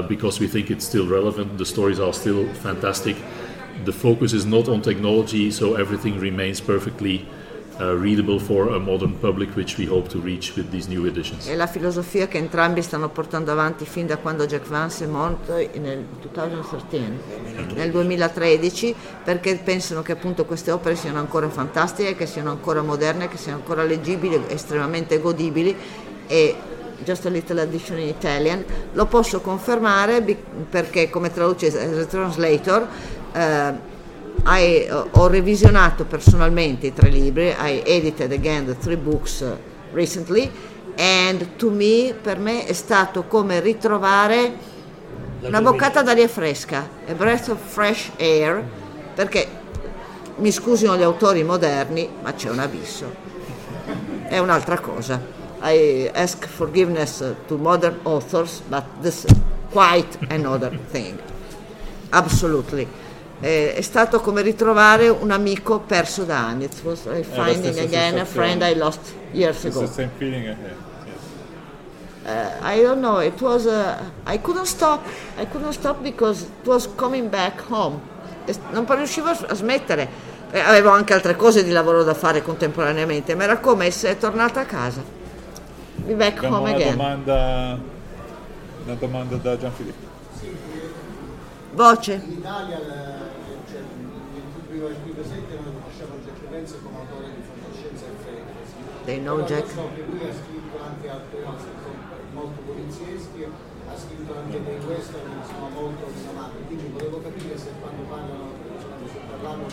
[0.07, 1.57] because we think it's still relevant.
[1.57, 3.15] The stories are still fantastic.
[3.85, 7.36] The focus is not on technology, so everything remains perfectly uh,
[7.79, 11.47] readable for a modern public which we hope to reach with these new editions.
[11.47, 15.53] È la filosofia che entrambi stanno portando avanti fin da quando Jack Vance è morto
[15.53, 22.51] nel 2013, nel 2013 perché pensano che appunto queste opere siano ancora fantastiche, che siano
[22.51, 25.75] ancora moderne, che siano ancora leggibili, estremamente godibili
[26.27, 26.55] e
[27.03, 30.21] Just a Little Addition in Italian, lo posso confermare
[30.69, 32.87] perché come traduce translator
[33.33, 33.95] eh,
[34.45, 39.57] I, uh, ho revisionato personalmente i tre libri, I edited again the three books uh,
[39.91, 40.49] recently
[40.97, 44.75] and to me, per me è stato come ritrovare
[45.41, 48.63] una boccata d'aria fresca, a breath of fresh air,
[49.13, 49.47] perché
[50.37, 53.13] mi scusino gli autori moderni, ma c'è un abisso.
[54.23, 55.21] È un'altra cosa.
[55.61, 59.35] I ask forgiveness to modern authors, but this is
[59.71, 61.19] quite another thing.
[62.09, 62.87] Absolutely
[63.39, 66.65] eh, è stato come ritrovare un amico perso da anni.
[66.65, 69.81] It was like finding again a friend I lost years ago.
[69.81, 70.85] It's the same feeling I had.
[72.25, 73.19] Uh, I don't know.
[73.21, 73.65] It was.
[73.65, 73.95] Uh,
[74.25, 75.05] I couldn't stop.
[75.37, 77.99] I couldn't stop because it was coming back home.
[78.71, 80.35] Non riuscivo a smettere.
[80.51, 84.61] E avevo anche altre cose di lavoro da fare contemporaneamente, ma era come essere tornata
[84.61, 85.01] a casa.
[85.95, 86.95] Be back Abbiamo home una again.
[86.95, 87.79] domanda,
[88.85, 90.05] una domanda da Gianfilippo.
[91.73, 92.13] Voce.
[92.13, 92.79] In Italia,
[94.77, 98.77] il pubblico qui presente non conosceva Jack Vance come autore di fantascienza e fantasy.
[99.05, 99.67] They know Però Jack.
[99.73, 101.57] So che lui ha scritto anche insomma,
[102.33, 106.57] molto polizieschi, ha scritto anche dei western sono molto rinomati.
[106.67, 108.53] Quindi volevo capire se quando parlano,
[109.09, 109.65] si parlano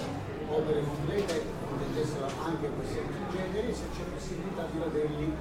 [0.48, 5.32] opere complete, intendessero anche questi altri generi, se c'è possibilità di vederli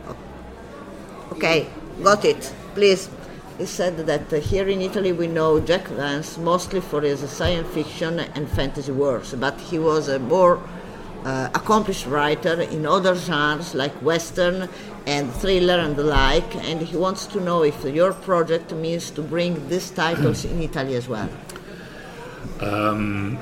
[1.31, 1.67] Okay,
[2.01, 2.53] got it.
[2.75, 3.22] Please.
[3.57, 8.19] He said that here in Italy we know Jack Vance mostly for his science fiction
[8.19, 10.59] and fantasy works, but he was a more
[11.23, 14.67] uh, accomplished writer in other genres like western
[15.05, 19.21] and thriller and the like, and he wants to know if your project means to
[19.21, 21.29] bring these titles in Italy as well.
[22.59, 23.37] Um,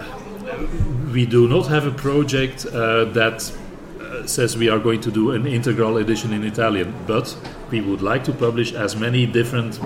[1.13, 3.52] we do not have a project uh, that
[4.00, 7.36] uh, says we are going to do an integral edition in Italian, but
[7.71, 9.79] we would like to publish as many different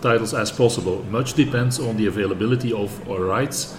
[0.00, 1.04] titles as possible.
[1.10, 3.76] Much depends on the availability of our rights.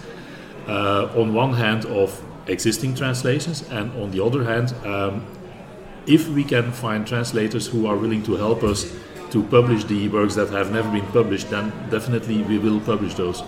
[0.68, 5.26] Uh, on one hand, of existing translations, and on the other hand, um,
[6.06, 8.92] if we can find translators who are willing to help us
[9.32, 13.44] to publish the works that have never been published, then definitely we will publish those.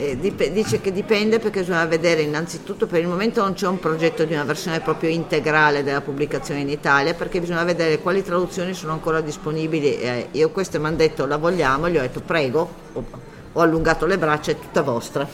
[0.00, 3.80] Eh, dip- dice che dipende perché bisogna vedere innanzitutto per il momento non c'è un
[3.80, 8.74] progetto di una versione proprio integrale della pubblicazione in Italia perché bisogna vedere quali traduzioni
[8.74, 9.98] sono ancora disponibili.
[9.98, 13.04] Eh, io queste mi hanno detto la vogliamo, gli ho detto prego, ho,
[13.52, 15.26] ho allungato le braccia, è tutta vostra.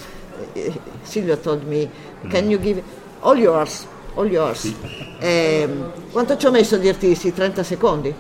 [0.55, 0.73] Eh,
[1.03, 1.87] Silvio told me,
[2.31, 2.83] can you give
[3.21, 4.73] all yours, all yours.
[5.19, 5.69] Eh,
[6.11, 7.35] quanto ci ho messo a dirti sì?
[7.35, 8.15] 30 secondi?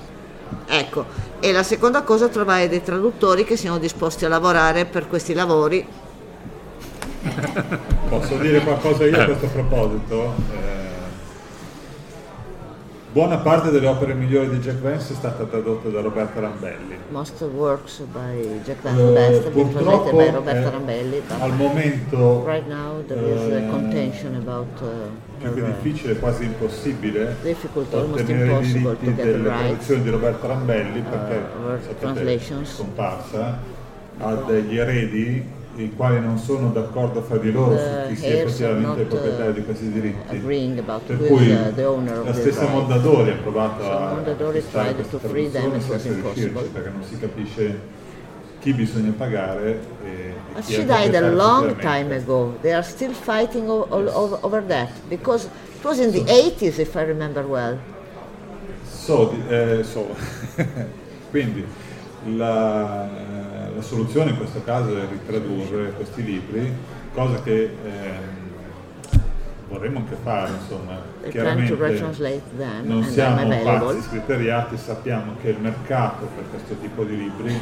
[0.67, 1.07] Ecco,
[1.41, 6.03] e la seconda cosa trovare dei traduttori che siano disposti a lavorare per questi lavori
[8.09, 10.35] Posso dire qualcosa io a questo proposito?
[10.53, 10.93] Eh,
[13.13, 16.99] buona parte delle opere migliori di Jack Vance è stata tradotta da Roberta Rambelli.
[17.09, 22.45] Most works by Jack Van Eh, Best translated purtroppo by Roberta eh, Rambelli, al momento
[22.47, 24.87] right now there is a eh, contention about uh,
[25.39, 30.03] più che her, uh, difficile, quasi impossibile Difficult, almost ottenere i impossible diritti delle traduzioni
[30.03, 33.59] di Roberta Rambelli perché uh, sapete, è scomparsa
[34.19, 39.01] ha degli eredi i quali non sono d'accordo fra di loro su chi sia effettivamente
[39.01, 40.37] il uh, proprietario di questi diritti.
[40.37, 42.67] Per cui uh, la stessa.
[42.69, 47.79] Mondadori ha provato So a acquistare queste traduzioni senza riuscirci perché non si capisce
[48.61, 52.57] chi bisogna pagare e, e But chi she died a long time ago.
[52.63, 56.79] They are still fighting o- o- o- over that because it was in the 80s,
[56.79, 57.77] if I remember well.
[58.87, 60.07] So, eh, so.
[61.31, 61.65] Quindi
[62.37, 63.07] la,
[63.75, 66.73] la soluzione in questo caso è ritradurre questi libri,
[67.13, 68.43] cosa che ehm,
[69.69, 71.13] vorremmo anche fare, insomma.
[71.23, 77.17] To Chiaramente them non siamo pazzi scriteriati, sappiamo che il mercato per questo tipo di
[77.17, 77.59] libri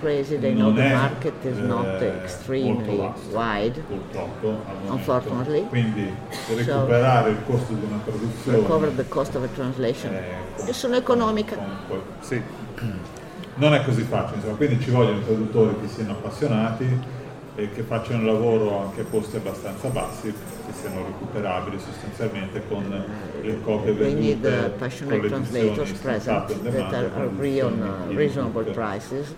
[0.00, 3.80] crazy, non è market is not eh, extremely molto vasto, wide.
[3.80, 4.62] purtroppo.
[5.68, 6.12] Quindi
[6.54, 10.12] recuperare il costo di una traduzione Recover the cost of a translation.
[10.66, 11.56] eh, sono economica.
[11.56, 12.42] comunque, sì.
[13.56, 17.22] Non è così facile, insomma, quindi ci vogliono traduttori che siano appassionati
[17.56, 22.84] e che facciano un lavoro anche a costi abbastanza bassi, che siano recuperabili sostanzialmente con
[23.42, 28.12] le copie We need vendute uh, con passionate translators present that are, agree on uh,
[28.14, 29.34] reasonable prices.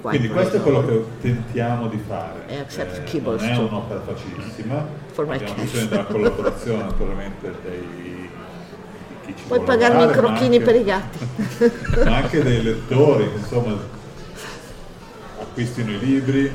[0.00, 2.46] Quindi questo è quello che tentiamo di fare.
[2.48, 2.64] Eh,
[3.12, 8.07] non è un'opera facilissima, abbiamo bisogno della collaborazione naturalmente dei
[9.34, 11.18] chi ci Puoi pagarmi i crocchini anche- per i gatti.
[12.04, 13.76] ma anche dei lettori insomma
[15.40, 16.50] acquistino i libri.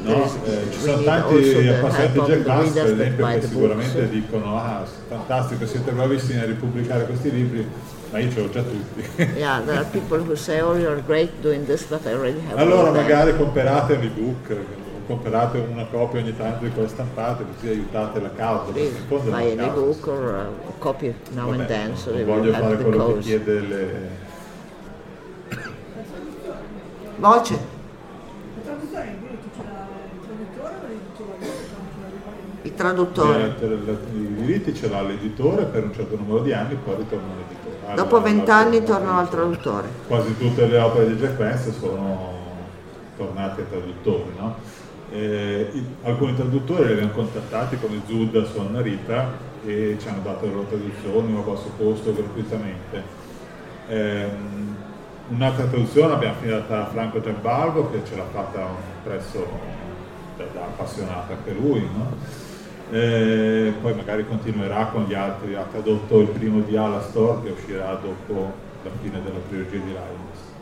[0.00, 0.24] No?
[0.44, 4.10] Eh, ci sono tanti appassionati Jack Vance, per esempio, che sicuramente books.
[4.10, 7.68] dicono ah, fantastico, siete bravissimi a ripubblicare questi libri,
[8.12, 9.04] ma io ce l'ho già tutti.
[9.36, 12.52] yeah, there are people who say, oh, you're great doing this, but I already have
[12.60, 16.70] all Allora of them." magari comprate un ebook, o comprate una copia ogni tanto di
[16.70, 18.70] quelle stampate, così aiutate la causa.
[18.72, 19.64] perché Please in causa.
[19.64, 23.28] ebook or a copy now Vabbè, and then so non voglio fare quello che cause.
[23.28, 24.08] chiede le...
[27.16, 27.76] Voce.
[32.62, 33.56] Il traduttore.
[33.60, 37.94] Eh, I diritti ce l'ha l'editore per un certo numero di anni, poi ritornano all'editore.
[37.94, 39.88] Dopo vent'anni tornano al traduttore.
[40.06, 42.36] Quasi tutte le opere di Jack Vance sono
[43.16, 44.56] tornate ai traduttori, no?
[45.10, 49.30] Eh, i- alcuni traduttori li abbiamo contattati come Zudas o Narita
[49.64, 53.02] e ci hanno dato le loro traduzioni a basso costo gratuitamente.
[53.88, 54.76] Ehm,
[55.28, 58.68] un'altra traduzione l'abbiamo affidata a Franco Giambalvo che ce l'ha fatta a
[60.36, 62.16] da, da appassionato anche lui, no?
[62.90, 67.94] Eh, poi magari continuerà con gli altri, ha tradotto il primo di Alastor che uscirà
[67.94, 70.56] dopo la fine della trilogia di Linus.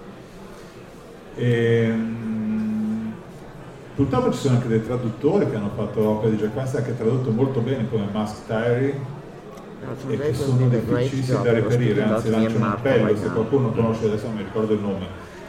[3.97, 7.61] Purtroppo ci sono anche dei traduttori che hanno fatto opere di Vance anche tradotto molto
[7.61, 8.93] bene come Mask Diary
[10.09, 14.37] e che sono difficili da reperire, anzi lancio un appello, se qualcuno conosce, adesso non
[14.37, 15.07] mi ricordo il nome,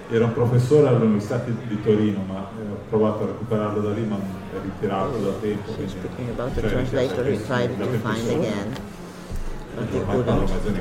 [0.10, 4.16] era un professore all'Università di Torino, ma eh, ho provato a recuperarlo da lì, ma
[4.16, 5.72] è ritirato da tempo.
[5.74, 5.92] Quindi,
[6.62, 6.86] cioè,
[9.78, 10.72] translator,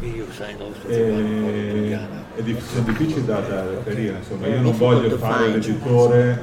[0.00, 2.20] he tried to find again.
[2.34, 6.40] E, è sono difficili da, da reperire, insomma, io non voglio fare l'editore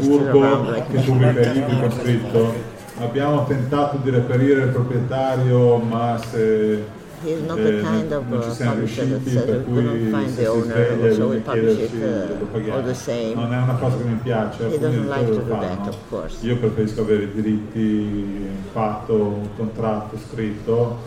[0.00, 6.84] furbo che pubblica i libri con scritto abbiamo tentato di reperire il proprietario ma se
[7.26, 11.28] He's not the kind of uh, publisher that says we couldn't find the owner, so
[11.28, 13.34] we publish it uh, all the same.
[13.34, 14.62] Non è una cosa che mi piace.
[14.68, 16.46] He doesn't like to do that, of course.
[16.46, 20.98] Io preferisco avere i diritti fatto, un contratto scritto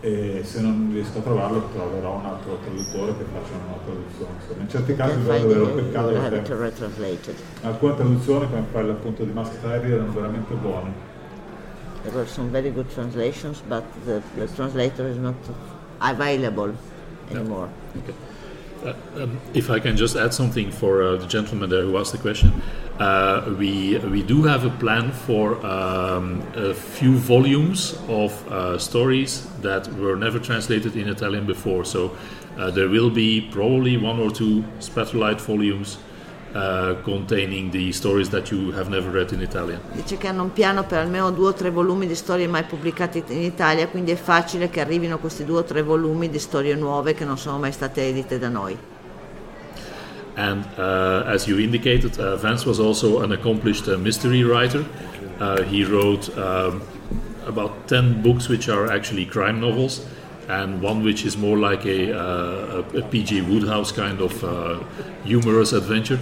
[0.00, 4.32] e se non riesco a trovarlo troverò un altro traduttore che faccia una traduzione.
[4.40, 6.08] Insomma, in certi casi è davvero un peccato
[7.68, 11.12] alcune traduzioni, come quella appunto di Mask erano veramente buone.
[12.04, 15.34] There were some very good translations, but the, the translator is not
[16.00, 16.74] available
[17.30, 17.70] anymore.
[17.96, 18.14] Okay.
[18.84, 22.12] Uh, um, if I can just add something for uh, the gentleman there who asked
[22.12, 22.52] the question,
[22.98, 29.46] uh, we we do have a plan for um, a few volumes of uh, stories
[29.62, 31.86] that were never translated in Italian before.
[31.86, 32.14] So
[32.58, 35.96] uh, there will be probably one or two Spatterlight volumes
[36.54, 39.80] uh, containing the stories that you have never read in Italian.
[39.92, 43.24] Dice che hanno un piano per almeno due o tre volumi di storie mai pubblicate
[43.28, 47.14] in Italia, quindi è facile che arrivino questi due o tre volumi di storie nuove
[47.14, 48.76] che non sono mai state edite da noi.
[50.36, 54.84] And uh, as you indicated, uh, Vance was also an accomplished uh, mystery writer.
[55.38, 56.82] Uh, he wrote um,
[57.46, 60.04] about 10 books which are actually crime novels
[60.48, 63.42] and one which is more like a, uh, a, P.G.
[63.42, 64.80] Woodhouse kind of uh,
[65.24, 66.18] humorous adventure.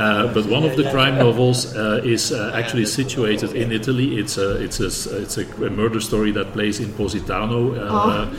[0.00, 4.16] Uh, but one of the crime novels uh, is uh, actually situated in Italy.
[4.18, 4.86] It's a it's a
[5.20, 7.74] it's a, murder story that plays in Positano.
[7.74, 8.30] Uh, oh.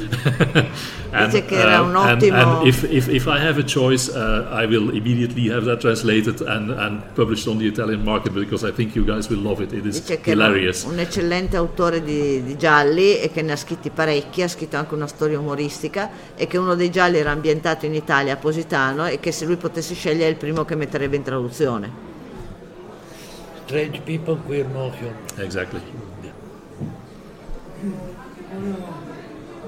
[1.13, 5.81] and, and, and, if, if, if I have a choice, I will immediately have that
[5.81, 9.61] translated and, and published on the Italian market because I think you guys will love
[9.61, 9.71] it.
[9.71, 10.83] It is Dice hilarious.
[10.83, 14.41] un eccellente autore di, di gialli e che ne ha scritti parecchi.
[14.41, 18.33] Ha scritto anche una storia umoristica e che uno dei gialli era ambientato in Italia
[18.33, 21.49] a Positano e che se lui potesse scegliere è il primo che metterebbe in traduzione
[21.51, 21.91] traduzione.
[23.65, 25.13] Strange people, queer notion.
[25.37, 25.81] Exactly.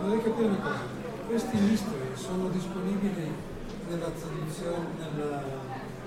[0.01, 0.79] Vorrei capire una cosa,
[1.27, 3.31] questi mystery sono disponibili
[3.89, 5.43] nella traduzione, nella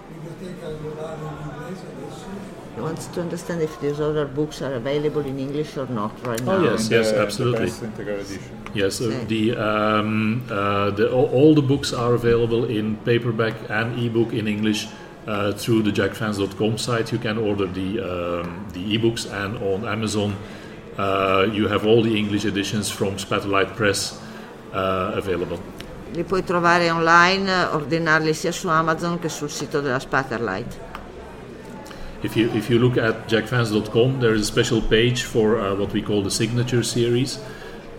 [0.09, 2.55] biblioteca globale in inglese adesso?
[2.75, 6.43] He wants to understand if these other books are available in English or not right
[6.43, 6.59] oh, now.
[6.59, 7.73] Oh yes, yes, absolutely.
[8.75, 14.35] Yes, uh, the, um, uh, the all the books are available in paperback and ebook
[14.35, 14.89] in English
[15.27, 17.13] uh, through the jackfans.com site.
[17.13, 20.37] You can order the um, the ebooks, and on Amazon
[20.99, 24.21] uh, you have all the English editions from Spatterlight Press
[24.73, 25.59] uh, available.
[26.13, 30.79] Li puoi trovare online, ordinarli sia su Amazon che sul sito della Spatterlight.
[32.23, 35.93] If you if you look at jackfans.com, there is a special page for uh, what
[35.93, 37.39] we call the signature series,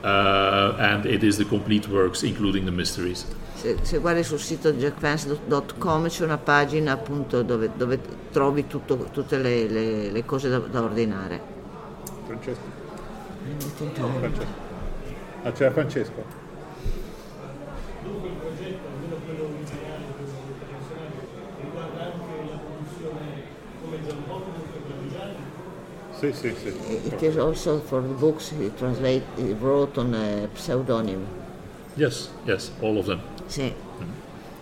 [0.04, 3.26] uh, and it is the complete works, including the mysteries.
[3.58, 8.00] Se, se guardi sul sito jackfans.com c'è una pagina appunto dove, dove
[8.32, 11.42] trovi tutto, tutte le, le, le, cose da, da ordinare.
[12.26, 12.86] Francesco.
[13.58, 14.46] Francesco.
[15.42, 16.24] Ah, c'era Francesco.
[18.04, 20.04] Dunque il progetto, almeno quello iniziale
[21.62, 23.44] riguarda anche la produzione
[23.82, 24.66] come Giampotto
[26.12, 26.74] Sì, sì, sì.
[27.06, 31.26] It is also for the books he translate, he wrote on a pseudonym.
[31.96, 33.22] Yes, yes, all of them.
[33.48, 33.74] Sì.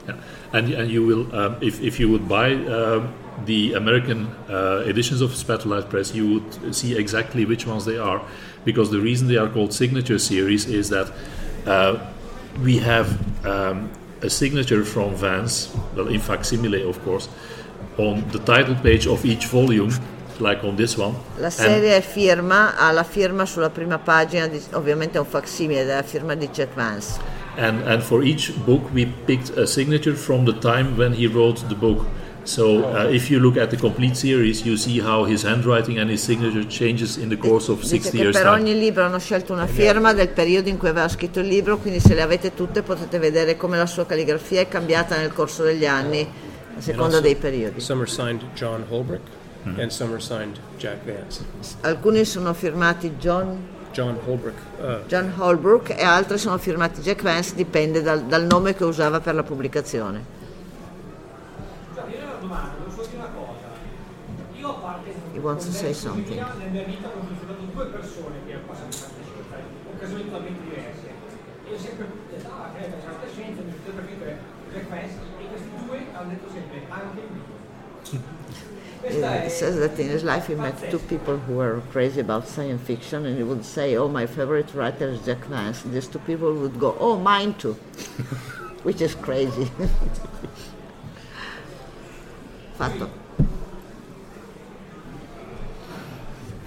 [0.07, 0.15] Yeah.
[0.53, 3.07] And, and you will, um, if, if you would buy uh,
[3.45, 8.21] the American uh, editions of Spatterlight Press, you would see exactly which ones they are,
[8.63, 11.11] because the reason they are called signature series is that
[11.65, 11.97] uh,
[12.63, 13.89] we have um,
[14.21, 17.27] a signature from Vance, well, in facsimile, of course,
[17.97, 19.91] on the title page of each volume,
[20.39, 21.15] like on this one.
[21.39, 26.03] La serie firma, ha la firma sulla prima pagina, di, ovviamente è un facsimile della
[26.03, 27.34] firma di Jack Vance.
[27.58, 31.68] And and for each book we picked a signature from the time when he wrote
[31.68, 32.06] the book
[32.43, 36.10] so uh, if you look at the complete series you see how his handwriting and
[36.10, 39.68] his signature changes in the course of 60 years per ogni libro hanno scelto una
[39.68, 43.18] firma del periodo in cui aveva scritto il libro quindi se le avete tutte potete
[43.18, 46.28] vedere come la sua calligrafia è cambiata nel corso degli anni
[46.78, 49.22] a seconda dei periodi some are signed John Holbrook
[49.66, 49.80] mm-hmm.
[49.80, 51.43] and some are signed Jack Vance.
[51.82, 54.59] Alcuni sono firmati John John Holbrook.
[54.77, 59.21] Uh, John Holbrook e altri sono firmati Jack Vance, dipende dal, dal nome che usava
[59.21, 60.43] per la pubblicazione.
[65.33, 66.43] He wants to say something.
[66.71, 69.13] Nella vita ho conosciuto due persone che hanno passato
[69.95, 71.07] occasioni totalmente diverse.
[71.69, 72.91] Io sempre detto, ah, che è
[73.31, 74.39] scienza, mi sono sempre
[74.73, 77.55] Jack Vance, e questi due hanno detto sempre anche il
[79.03, 79.39] mio.
[79.43, 82.82] He says that in his life he met two people who were crazy about science
[82.82, 86.53] fiction, and he would say, "Oh, my favorite writer is Jack Vance." These two people
[86.53, 87.74] would go, "Oh, mine too,"
[88.84, 89.70] which is crazy.
[92.78, 93.10] Fatto.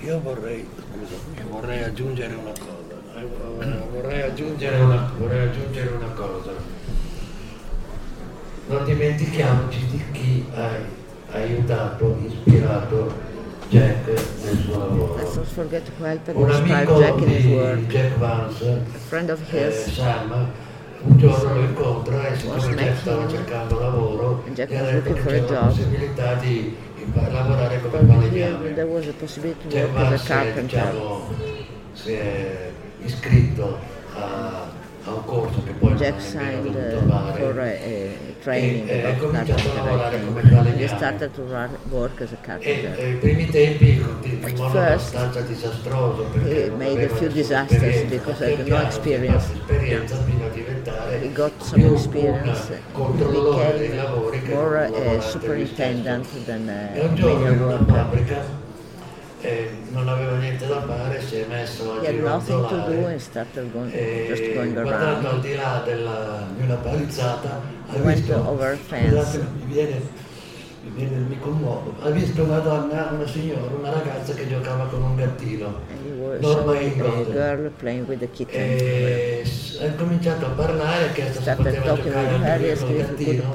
[0.01, 1.17] Io vorrei, scusa,
[1.51, 2.97] vorrei aggiungere una cosa.
[3.17, 3.27] Eh,
[3.91, 6.53] vorrei aggiungere una, vorrei aggiungere una cosa.
[8.69, 10.98] Non dimentichiamoci di chi hai
[11.33, 13.13] aiutato, ispirato
[13.69, 15.17] Jack nel suo lavoro.
[16.33, 17.87] Un amico Jack work.
[17.87, 18.83] Jack Vance,
[19.51, 20.49] eh, eh, Sam,
[21.03, 26.35] un giorno lo incontra e siccome Jack stava cercando lavoro, detto che c'era la possibilità
[26.35, 26.77] di
[27.15, 28.83] lavorare come falegname.
[28.83, 30.63] Work as a carpenter.
[30.63, 31.35] Diciamo,
[31.93, 32.71] si è
[33.05, 33.79] iscritto
[34.15, 34.78] a
[35.17, 40.79] a corso che poi Jack signed uh, for a, a training e, about carpentry.
[40.79, 42.95] He started to run, work as a carpenter.
[42.99, 44.99] E, tempi in modo
[46.45, 49.47] he made a few disasters because I had no experience.
[51.21, 52.69] He got some experience.
[52.69, 52.75] He
[53.19, 58.68] became more a superintendent than a menial worker
[59.41, 62.01] e non aveva niente da fare, si è messo a
[62.47, 62.95] gironzolare
[63.93, 64.27] e
[64.83, 67.61] guardando al di là della, di una palizzata
[67.91, 68.33] ha visto,
[69.09, 70.01] scusate, mi viene,
[70.83, 75.17] mi, mi commuovo, ha visto una donna, una signora, una ragazza che giocava con un
[75.17, 75.97] gattino.
[76.41, 79.43] Norma Ingold e
[79.81, 83.55] ha cominciato a parlare, ha chiesto se poteva giocare anche con il gattino.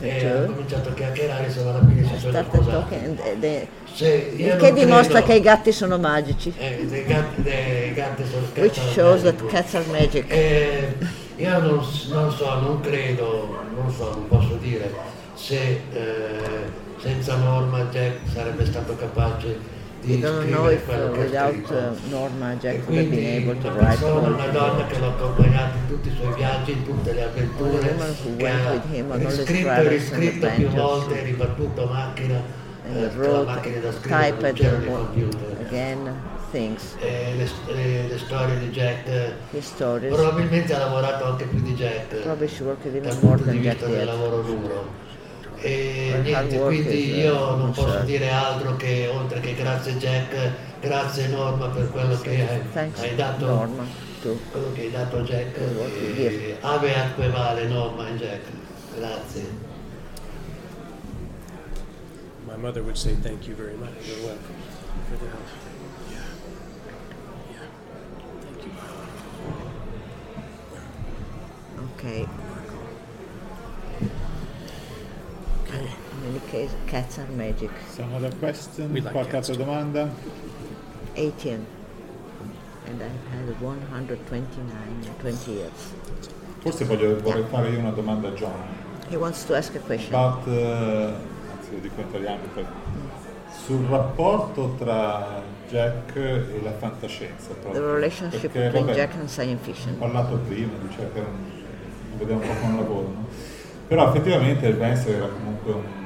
[0.00, 2.94] e ha cominciato a chiacchierare, se alla fine si sono sposati
[4.36, 6.52] il che dimostra che i gatti sono magici.
[6.56, 10.24] Eh, dei gatti, dei gatti sono Which shows that cats are magic.
[10.28, 10.94] Eh,
[11.36, 11.80] io non,
[12.10, 15.18] non, so, non credo, non so, non posso dire
[15.50, 22.54] se eh, senza Norma Jack sarebbe stato capace di know if uh, without uh, Norma
[22.54, 26.70] Jack able to write all una donna che l'ha accompagnato in tutti i suoi viaggi,
[26.70, 27.96] in tutte le avventure,
[28.36, 32.42] che ha riscritto e riscritto più volte, ribattuto macchina
[32.86, 33.46] and wrote,
[34.06, 34.60] typed
[35.66, 36.16] again
[36.52, 36.96] things.
[37.00, 39.32] Eh, le, le, le, storie di Jack.
[40.08, 42.12] Probabilmente ha lavorato anche più di Jack.
[42.14, 44.04] Even more than Jack did.
[44.04, 45.08] lavoro duro.
[45.60, 48.04] E niente, quindi io non posso sure.
[48.04, 50.50] dire altro che oltre che grazie Jack,
[50.80, 53.46] grazie Norma per quello che hai, hai dato.
[53.46, 53.84] Norma,
[54.50, 55.58] quello che hai dato a Jack.
[56.16, 58.40] E, ave acque vale Norma e Jack.
[58.96, 59.68] Grazie.
[62.50, 63.92] my mother would say, Thank you very much.
[64.04, 64.56] You're welcome
[65.08, 65.46] for the help.
[66.10, 66.18] Yeah.
[67.52, 67.66] Yeah.
[68.40, 68.72] Thank you.
[71.94, 72.26] Okay.
[75.62, 75.78] Okay.
[75.78, 76.09] In any
[76.50, 77.70] case, cats are magic.
[77.94, 78.94] Some other question?
[78.94, 80.10] like Qualche altra domanda?
[81.14, 81.66] 18.
[82.86, 85.94] And I've had 129 in 20 years.
[86.60, 88.52] Forse voglio, vorrei fare io una domanda a John.
[89.08, 90.14] He wants to ask a question.
[90.14, 91.14] About uh,
[91.70, 92.42] lo dico in italiano,
[93.64, 97.52] sul rapporto tra Jack e la fantascienza.
[97.54, 97.80] Proprio.
[97.80, 99.94] The relationship Perché, between vabbè, Jack and science fiction.
[99.94, 103.26] Ho parlato prima, dice che non vediamo un po' con lavoro, no?
[103.86, 105.99] Però effettivamente il Vance era comunque un,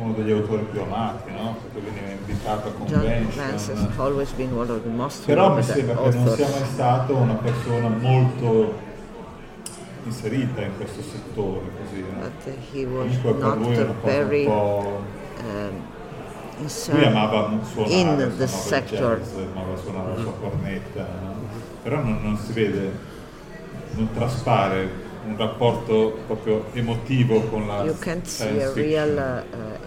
[0.00, 1.56] uno degli autori più amati, no?
[1.72, 3.92] Perché veniva invitato a convention.
[5.26, 8.88] Però mi sembra che non sia mai stato una persona molto
[10.04, 13.58] inserita in questo settore così, But he was not
[14.02, 15.88] very um,
[16.90, 19.18] lui amava suonare, in the sector.
[19.18, 21.06] Jazz, amava suonare la sua cornetta,
[21.82, 22.92] però non, non, si vede,
[23.92, 29.79] non traspare un rapporto proprio emotivo con la You can't see a real uh,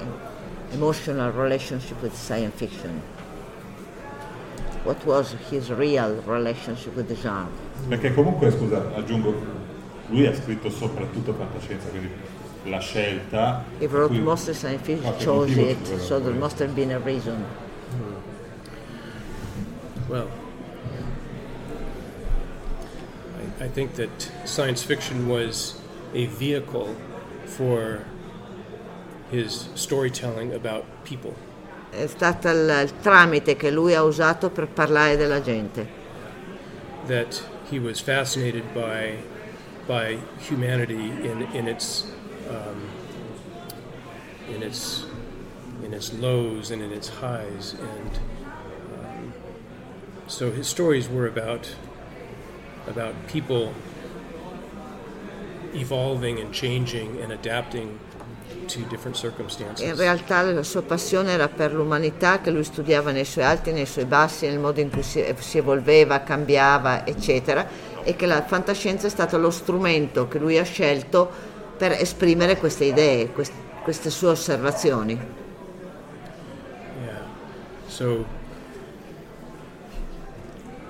[0.73, 3.01] emotional relationship with science fiction.
[4.83, 7.51] What was his real relationship with the genre?
[7.87, 9.33] Perché comunque, scusa, aggiungo,
[10.09, 12.09] lui ha scritto soprattutto fantascienza, quindi
[12.65, 13.63] la scelta.
[13.79, 17.45] He wrote most of science fiction, chose it, so there must have been a reason.
[20.09, 20.29] Well,
[23.59, 25.79] I, I think that science fiction was
[26.13, 26.95] a vehicle
[27.45, 28.05] for
[29.33, 31.33] his storytelling about people.
[31.93, 36.01] è stato il, il tramite che lui ha usato per parlare della gente.
[37.07, 39.17] That he was fascinated by,
[39.85, 40.17] by
[40.49, 42.05] humanity in, in its
[42.49, 42.89] um,
[44.53, 45.05] in its
[45.83, 48.19] in its lows and in its highs, and
[48.97, 49.33] um,
[50.27, 51.75] so his stories were about
[52.87, 53.73] about people
[55.73, 58.12] evolving and changing and adapting to different circumstances.
[59.77, 63.85] In realtà la sua passione era per l'umanità che lui studiava nei suoi alti nei
[63.85, 67.67] suoi bassi, nel modo in cui si, si evolveva, cambiava, eccetera,
[68.03, 71.29] e che la fantascienza è stato lo strumento che lui ha scelto
[71.77, 75.19] per esprimere queste idee, queste, queste sue osservazioni.
[77.03, 77.21] Yeah.
[77.87, 78.25] So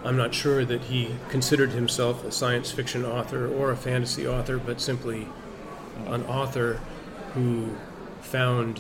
[0.04, 4.58] I'm not sure that he considered himself a science fiction author or a fantasy author,
[4.58, 5.28] but simply
[6.08, 6.80] an author
[7.34, 7.76] who
[8.22, 8.80] found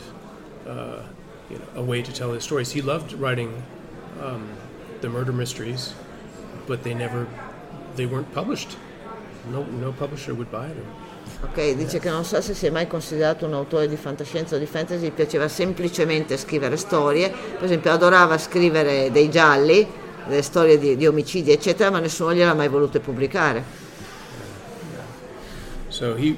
[0.67, 1.01] uh,
[1.49, 2.71] you know, a way to tell his stories.
[2.71, 3.51] He loved writing
[4.21, 4.47] um,
[5.01, 5.93] the murder mysteries,
[6.67, 7.27] but they never,
[7.95, 8.77] they weren't published.
[9.51, 10.85] No, no publisher would buy them.
[11.41, 14.59] Ok, dice che non so se si è mai considerato un autore di fantascienza o
[14.59, 19.85] di fantasy, gli piaceva semplicemente scrivere storie, per esempio adorava scrivere dei gialli,
[20.25, 23.63] delle storie di, di omicidi, eccetera, ma nessuno gliel'ha mai volute pubblicare.
[25.89, 26.35] So he,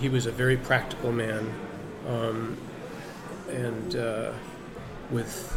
[0.00, 1.52] he was a very practical man,
[2.06, 2.56] um,
[3.50, 4.32] and uh,
[5.10, 5.56] with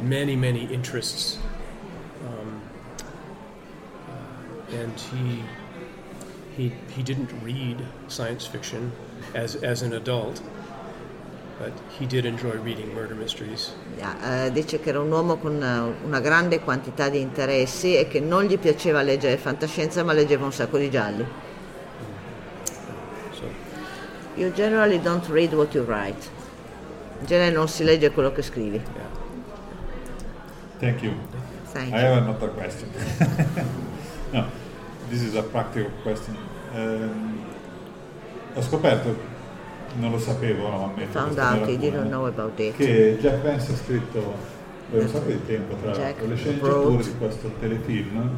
[0.00, 1.38] many, many interests.
[2.26, 2.60] Um,
[4.08, 5.42] uh, and he,
[6.56, 7.78] he, he didn't read
[8.08, 8.90] science fiction
[9.34, 10.42] as, as an adult,
[11.58, 13.72] but he did enjoy reading murder mysteries.
[13.98, 18.08] Yeah, uh, dice che era un uomo con una, una, grande quantità di interessi e
[18.08, 21.24] che non gli piaceva leggere fantascienza, ma leggeva un sacco di gialli.
[24.36, 26.28] You generally don't read what you write.
[27.20, 28.76] In genere non si legge quello che scrivi.
[28.76, 29.04] Yeah.
[30.78, 31.12] Thank you.
[31.72, 32.06] Thank I you.
[32.06, 32.90] have another question.
[34.32, 34.46] no,
[35.08, 36.36] this is a practical question.
[36.74, 37.44] Um,
[38.54, 39.16] ho scoperto
[39.96, 41.18] non lo sapevo, no, ammetto.
[41.18, 42.76] Found out he didn't know about it.
[42.76, 44.34] Che Jack Vance ha scritto
[44.90, 48.30] per un sacco di tempo, tra l'altro, le sceneggiature di questo telefilm,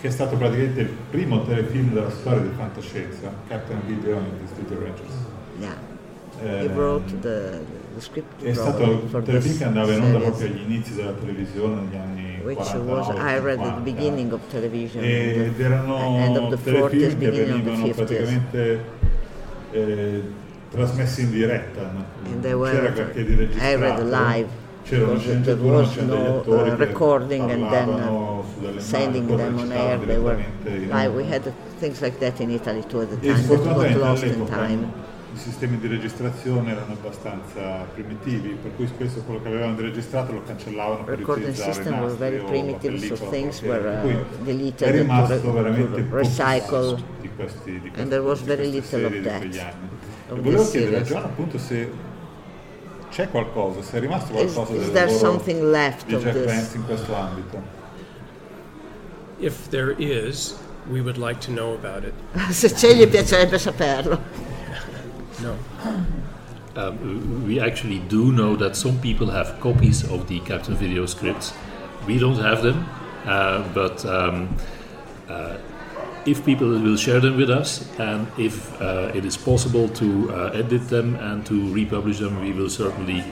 [0.00, 4.46] che è stato praticamente il primo telefilm della storia di fantascienza, Captain Gideon e the
[4.46, 5.14] Street Rangers.
[5.58, 5.94] Yeah.
[6.42, 7.60] Eh, He wrote the,
[7.94, 11.80] the script è stato un telefilm che andava in onda proprio agli inizi della televisione
[11.80, 16.58] negli anni which 49, was I read 50, at the beginning of television ed erano
[16.58, 17.94] telefilm 40s, che venivano 50s.
[17.94, 18.84] praticamente
[19.72, 20.22] eh,
[20.70, 22.04] trasmessi in diretta no?
[22.64, 24.48] C'era qualche di registrato I read live
[24.84, 28.35] c'era una sceneggiatura was c'erano degli no attori uh, che recording and then parlavano
[28.78, 29.98] sending them on air.
[29.98, 31.14] They were onda.
[31.14, 34.46] we had things like that in Italy too at the time that got lost in
[34.46, 34.92] time.
[35.36, 40.42] i sistemi di registrazione erano abbastanza primitivi, per cui spesso quello che avevano registrato lo
[40.42, 44.94] cancellavano per Recording utilizzare system were nastri very primitive, so things were uh, è deleted
[44.94, 47.02] rimasto to, re- veramente recycle.
[47.20, 51.02] di questi, di and there was very little of that, E volevo chiedere a.
[51.02, 51.90] John appunto se
[53.10, 55.42] c'è qualcosa, se è rimasto Is, qualcosa is del there lavoro
[56.06, 56.44] di Jack?
[56.44, 57.84] Vance in questo ambito.
[59.40, 60.54] If there is,
[60.90, 62.14] we would like to know about it.
[62.50, 64.20] Se c'è gli piacerebbe saperlo.
[65.42, 65.56] No.
[66.76, 71.52] Um, we actually do know that some people have copies of the Captain Video scripts.
[72.06, 72.86] We don't have them,
[73.26, 74.56] uh, but um,
[75.28, 75.56] uh,
[76.26, 80.50] if people will share them with us and if uh, it is possible to uh,
[80.54, 83.24] edit them and to republish them, we will certainly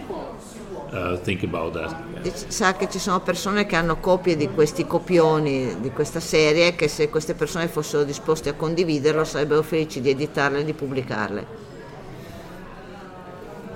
[0.94, 1.94] uh, think about that.
[2.22, 6.74] Dic- Sa che ci sono persone che hanno copie di questi copioni di questa serie
[6.74, 11.62] che se queste persone fossero disposte a condividerlo sarebbero felici di editarle e di pubblicarle.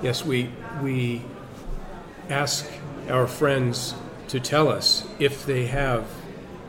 [0.01, 0.49] Yes, we,
[0.81, 1.21] we
[2.29, 2.65] ask
[3.09, 3.93] our friends
[4.29, 6.05] to tell us if they have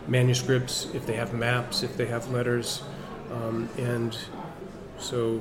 [0.09, 2.83] manuscripts, if they have maps, if they have letters,
[3.31, 4.17] um, and
[4.99, 5.41] so,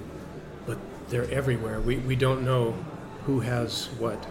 [0.67, 0.77] but
[1.09, 1.79] they're everywhere.
[1.79, 2.75] We, we don't know
[3.25, 4.23] who has what.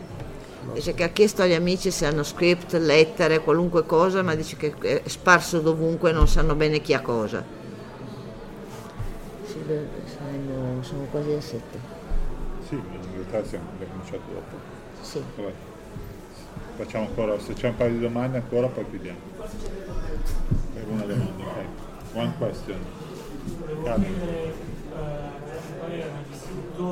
[0.72, 5.02] Dice che ha chiesto agli amici se hanno script, lettere, qualunque cosa, ma dice che
[5.02, 7.44] è sparso dovunque e non sanno bene chi ha cosa.
[9.44, 9.58] Sì,
[10.06, 11.78] saremo- sono quasi a sette.
[12.68, 12.82] Sì, in
[13.14, 14.56] realtà siamo abbiamo cominciato dopo.
[15.00, 15.22] Sì.
[15.36, 15.52] Vabbè.
[16.76, 19.18] Facciamo ancora, se c'è un paio di domande ancora poi chiudiamo.
[20.74, 21.64] Per una domanda, ok.
[22.12, 22.78] One question.
[23.82, 24.54] Chiedere
[24.94, 26.16] eh,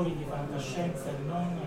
[0.05, 1.59] di fantascienza e non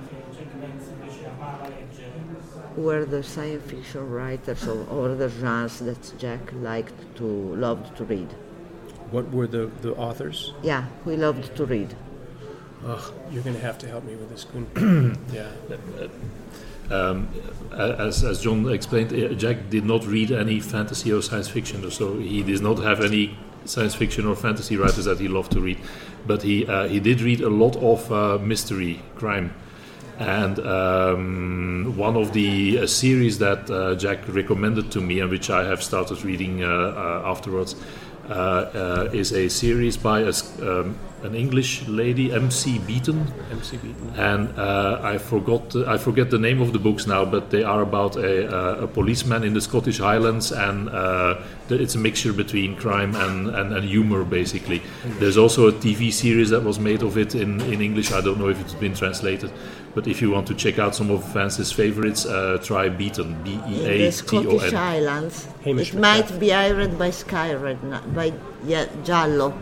[2.79, 8.05] were the science fiction writers of all the genres that Jack liked to, loved to
[8.05, 8.31] read?
[9.11, 10.53] What were the, the authors?
[10.61, 11.95] Yeah, we loved to read.
[12.85, 15.17] Ugh, you're going to have to help me with this, Kun.
[15.33, 15.49] yeah.
[16.95, 17.27] um,
[17.73, 22.17] as, as John explained, uh, Jack did not read any fantasy or science fiction, so
[22.17, 25.79] he does not have any science fiction or fantasy writers that he loved to read.
[26.25, 29.53] But he uh, he did read a lot of uh, mystery, crime,
[30.19, 35.49] and um, one of the uh, series that uh, Jack recommended to me and which
[35.49, 37.75] I have started reading uh, afterwards
[39.13, 42.79] is a series by a, um, an English lady, M.C.
[42.79, 43.27] Beaton.
[43.51, 43.77] M.C.
[43.77, 44.13] Beaton.
[44.15, 47.81] And uh, I forgot I forget the name of the books now, but they are
[47.81, 52.75] about a, uh, a policeman in the Scottish Highlands, and uh, it's a mixture between
[52.75, 54.81] crime and, and, and humor, basically.
[55.19, 58.11] There's also a TV series that was made of it in, in English.
[58.11, 59.51] I don't know if it's been translated,
[59.93, 63.97] but if you want to check out some of Vance's favorites, uh, try Beaton, B-E-A-T-O-N.
[63.97, 65.47] The Scottish Highlands.
[65.63, 67.79] Hamish it might be I read by Sky, read
[68.13, 68.33] by
[68.65, 69.53] yeah, Giallo.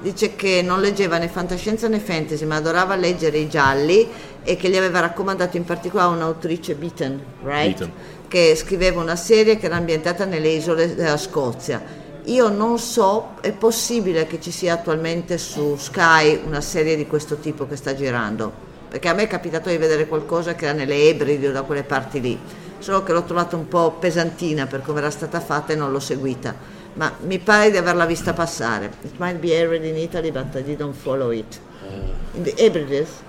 [0.00, 4.08] dice che non leggeva né fantascienza né fantasy, ma adorava leggere i gialli
[4.42, 7.76] e che gli aveva raccomandato in particolare un'autrice Beaton, right?
[7.76, 7.92] Beaton.
[8.30, 11.82] che scriveva una serie che era ambientata nelle isole della Scozia.
[12.26, 17.36] Io non so, è possibile che ci sia attualmente su Sky una serie di questo
[17.36, 21.08] tipo che sta girando, perché a me è capitato di vedere qualcosa che era nelle
[21.08, 22.38] Ebridi o da quelle parti lì,
[22.78, 26.00] solo che l'ho trovata un po' pesantina per come era stata fatta e non l'ho
[26.00, 28.90] seguita ma mi pare di averla vista passare.
[29.02, 31.60] It might be aired in Italy, but I didn't follow it.
[31.82, 33.22] Uh, in the Hebrides?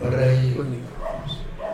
[0.00, 0.54] Vorrei,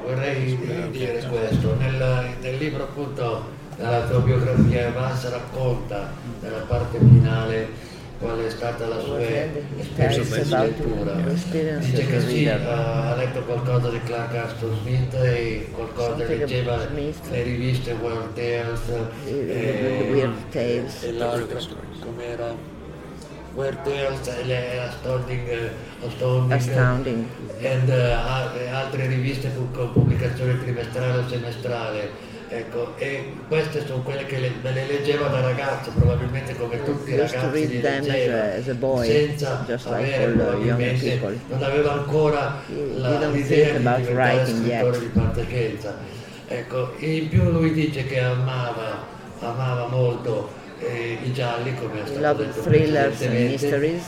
[0.02, 6.12] vorrei dire questo, nel, nel libro appunto della tua biografia Evans racconta
[6.44, 11.14] nella parte finale qual è stata la sua esperienza di lettura.
[11.14, 17.92] Dice che sì, ha letto qualcosa di Clark Aston Smith e qualcosa leggeva le riviste
[17.92, 18.80] World Tales
[19.26, 21.02] e, Weird Tales.
[21.02, 21.58] e l'altra
[22.00, 22.72] com'era?
[23.54, 25.70] Weird Tales e Astounding,
[26.04, 27.26] Astounding, Astounding.
[27.62, 34.38] and uh, altre riviste con pubblicazione trimestrale o semestrale Ecco, e queste sono quelle che
[34.38, 39.66] le, me le leggevo da ragazzo, probabilmente come tutti i ragazzi li leggeva, boy, senza
[39.84, 41.18] avere probabilmente,
[41.48, 42.60] non aveva ancora
[42.96, 45.96] la, l'idea di diventare scrittore di fantascienza.
[46.46, 49.04] Ecco, in più lui dice che amava,
[49.40, 53.20] amava molto eh, i gialli come è stato Love detto thrillers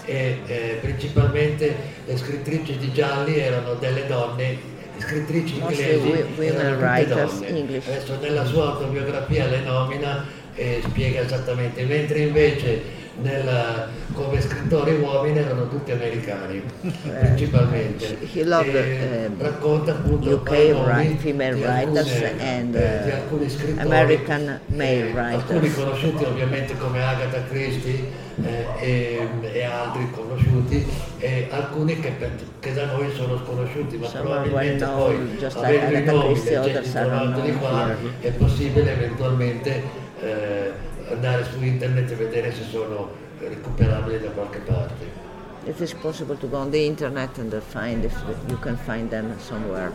[0.05, 1.75] e eh, principalmente
[2.05, 7.87] le scrittrici di gialli erano delle donne scrittrici inglesi women writers English.
[7.87, 10.25] Adesso nella sua autobiografia le nomina
[10.55, 18.19] e spiega esattamente, mentre invece nella, come scrittori uomini erano tutti americani eh, principalmente.
[18.33, 20.51] he loved, e uh, racconta appunto UK
[20.85, 25.51] right, female writers alcune, and uh, American male eh, writers.
[25.51, 30.87] alcuni conosciuti ovviamente come Agatha Christie eh, e, e, altri conosciuti
[31.19, 32.13] e alcuni che,
[32.61, 37.97] che, da noi sono sconosciuti ma Some probabilmente well poi avendo i nomi di qua
[38.21, 45.25] è possibile eventualmente eh, andare su internet e vedere se sono recuperabili da qualche parte.
[45.65, 48.15] It is possible to go on the internet and find if
[48.49, 49.93] you can find them somewhere.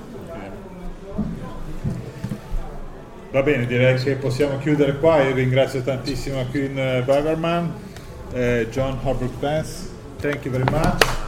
[3.32, 5.22] Va bene, direi che possiamo chiudere qua.
[5.22, 6.74] Io ringrazio tantissimo Queen
[7.06, 7.72] Baverman,
[8.34, 9.88] eh, John Holbrook Vance.
[10.20, 11.21] Thank you very much.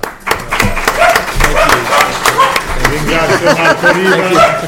[2.94, 4.62] Ringrazio Marco Riva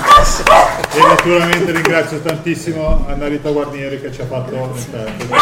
[0.92, 5.36] e naturalmente ringrazio tantissimo Annalita Guarnieri che ci ha fatto l'intervento.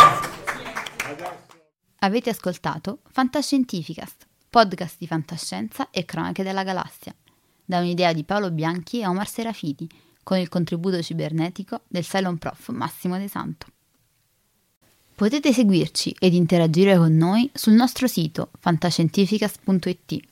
[1.99, 7.15] Avete ascoltato Fantascientificast, podcast di fantascienza e cronache della galassia,
[7.63, 9.88] da un'idea di Paolo Bianchi e Omar Serafiti,
[10.21, 13.67] con il contributo cibernetico del Cylon Prof Massimo De Santo.
[15.15, 20.31] Potete seguirci ed interagire con noi sul nostro sito fantascientificast.it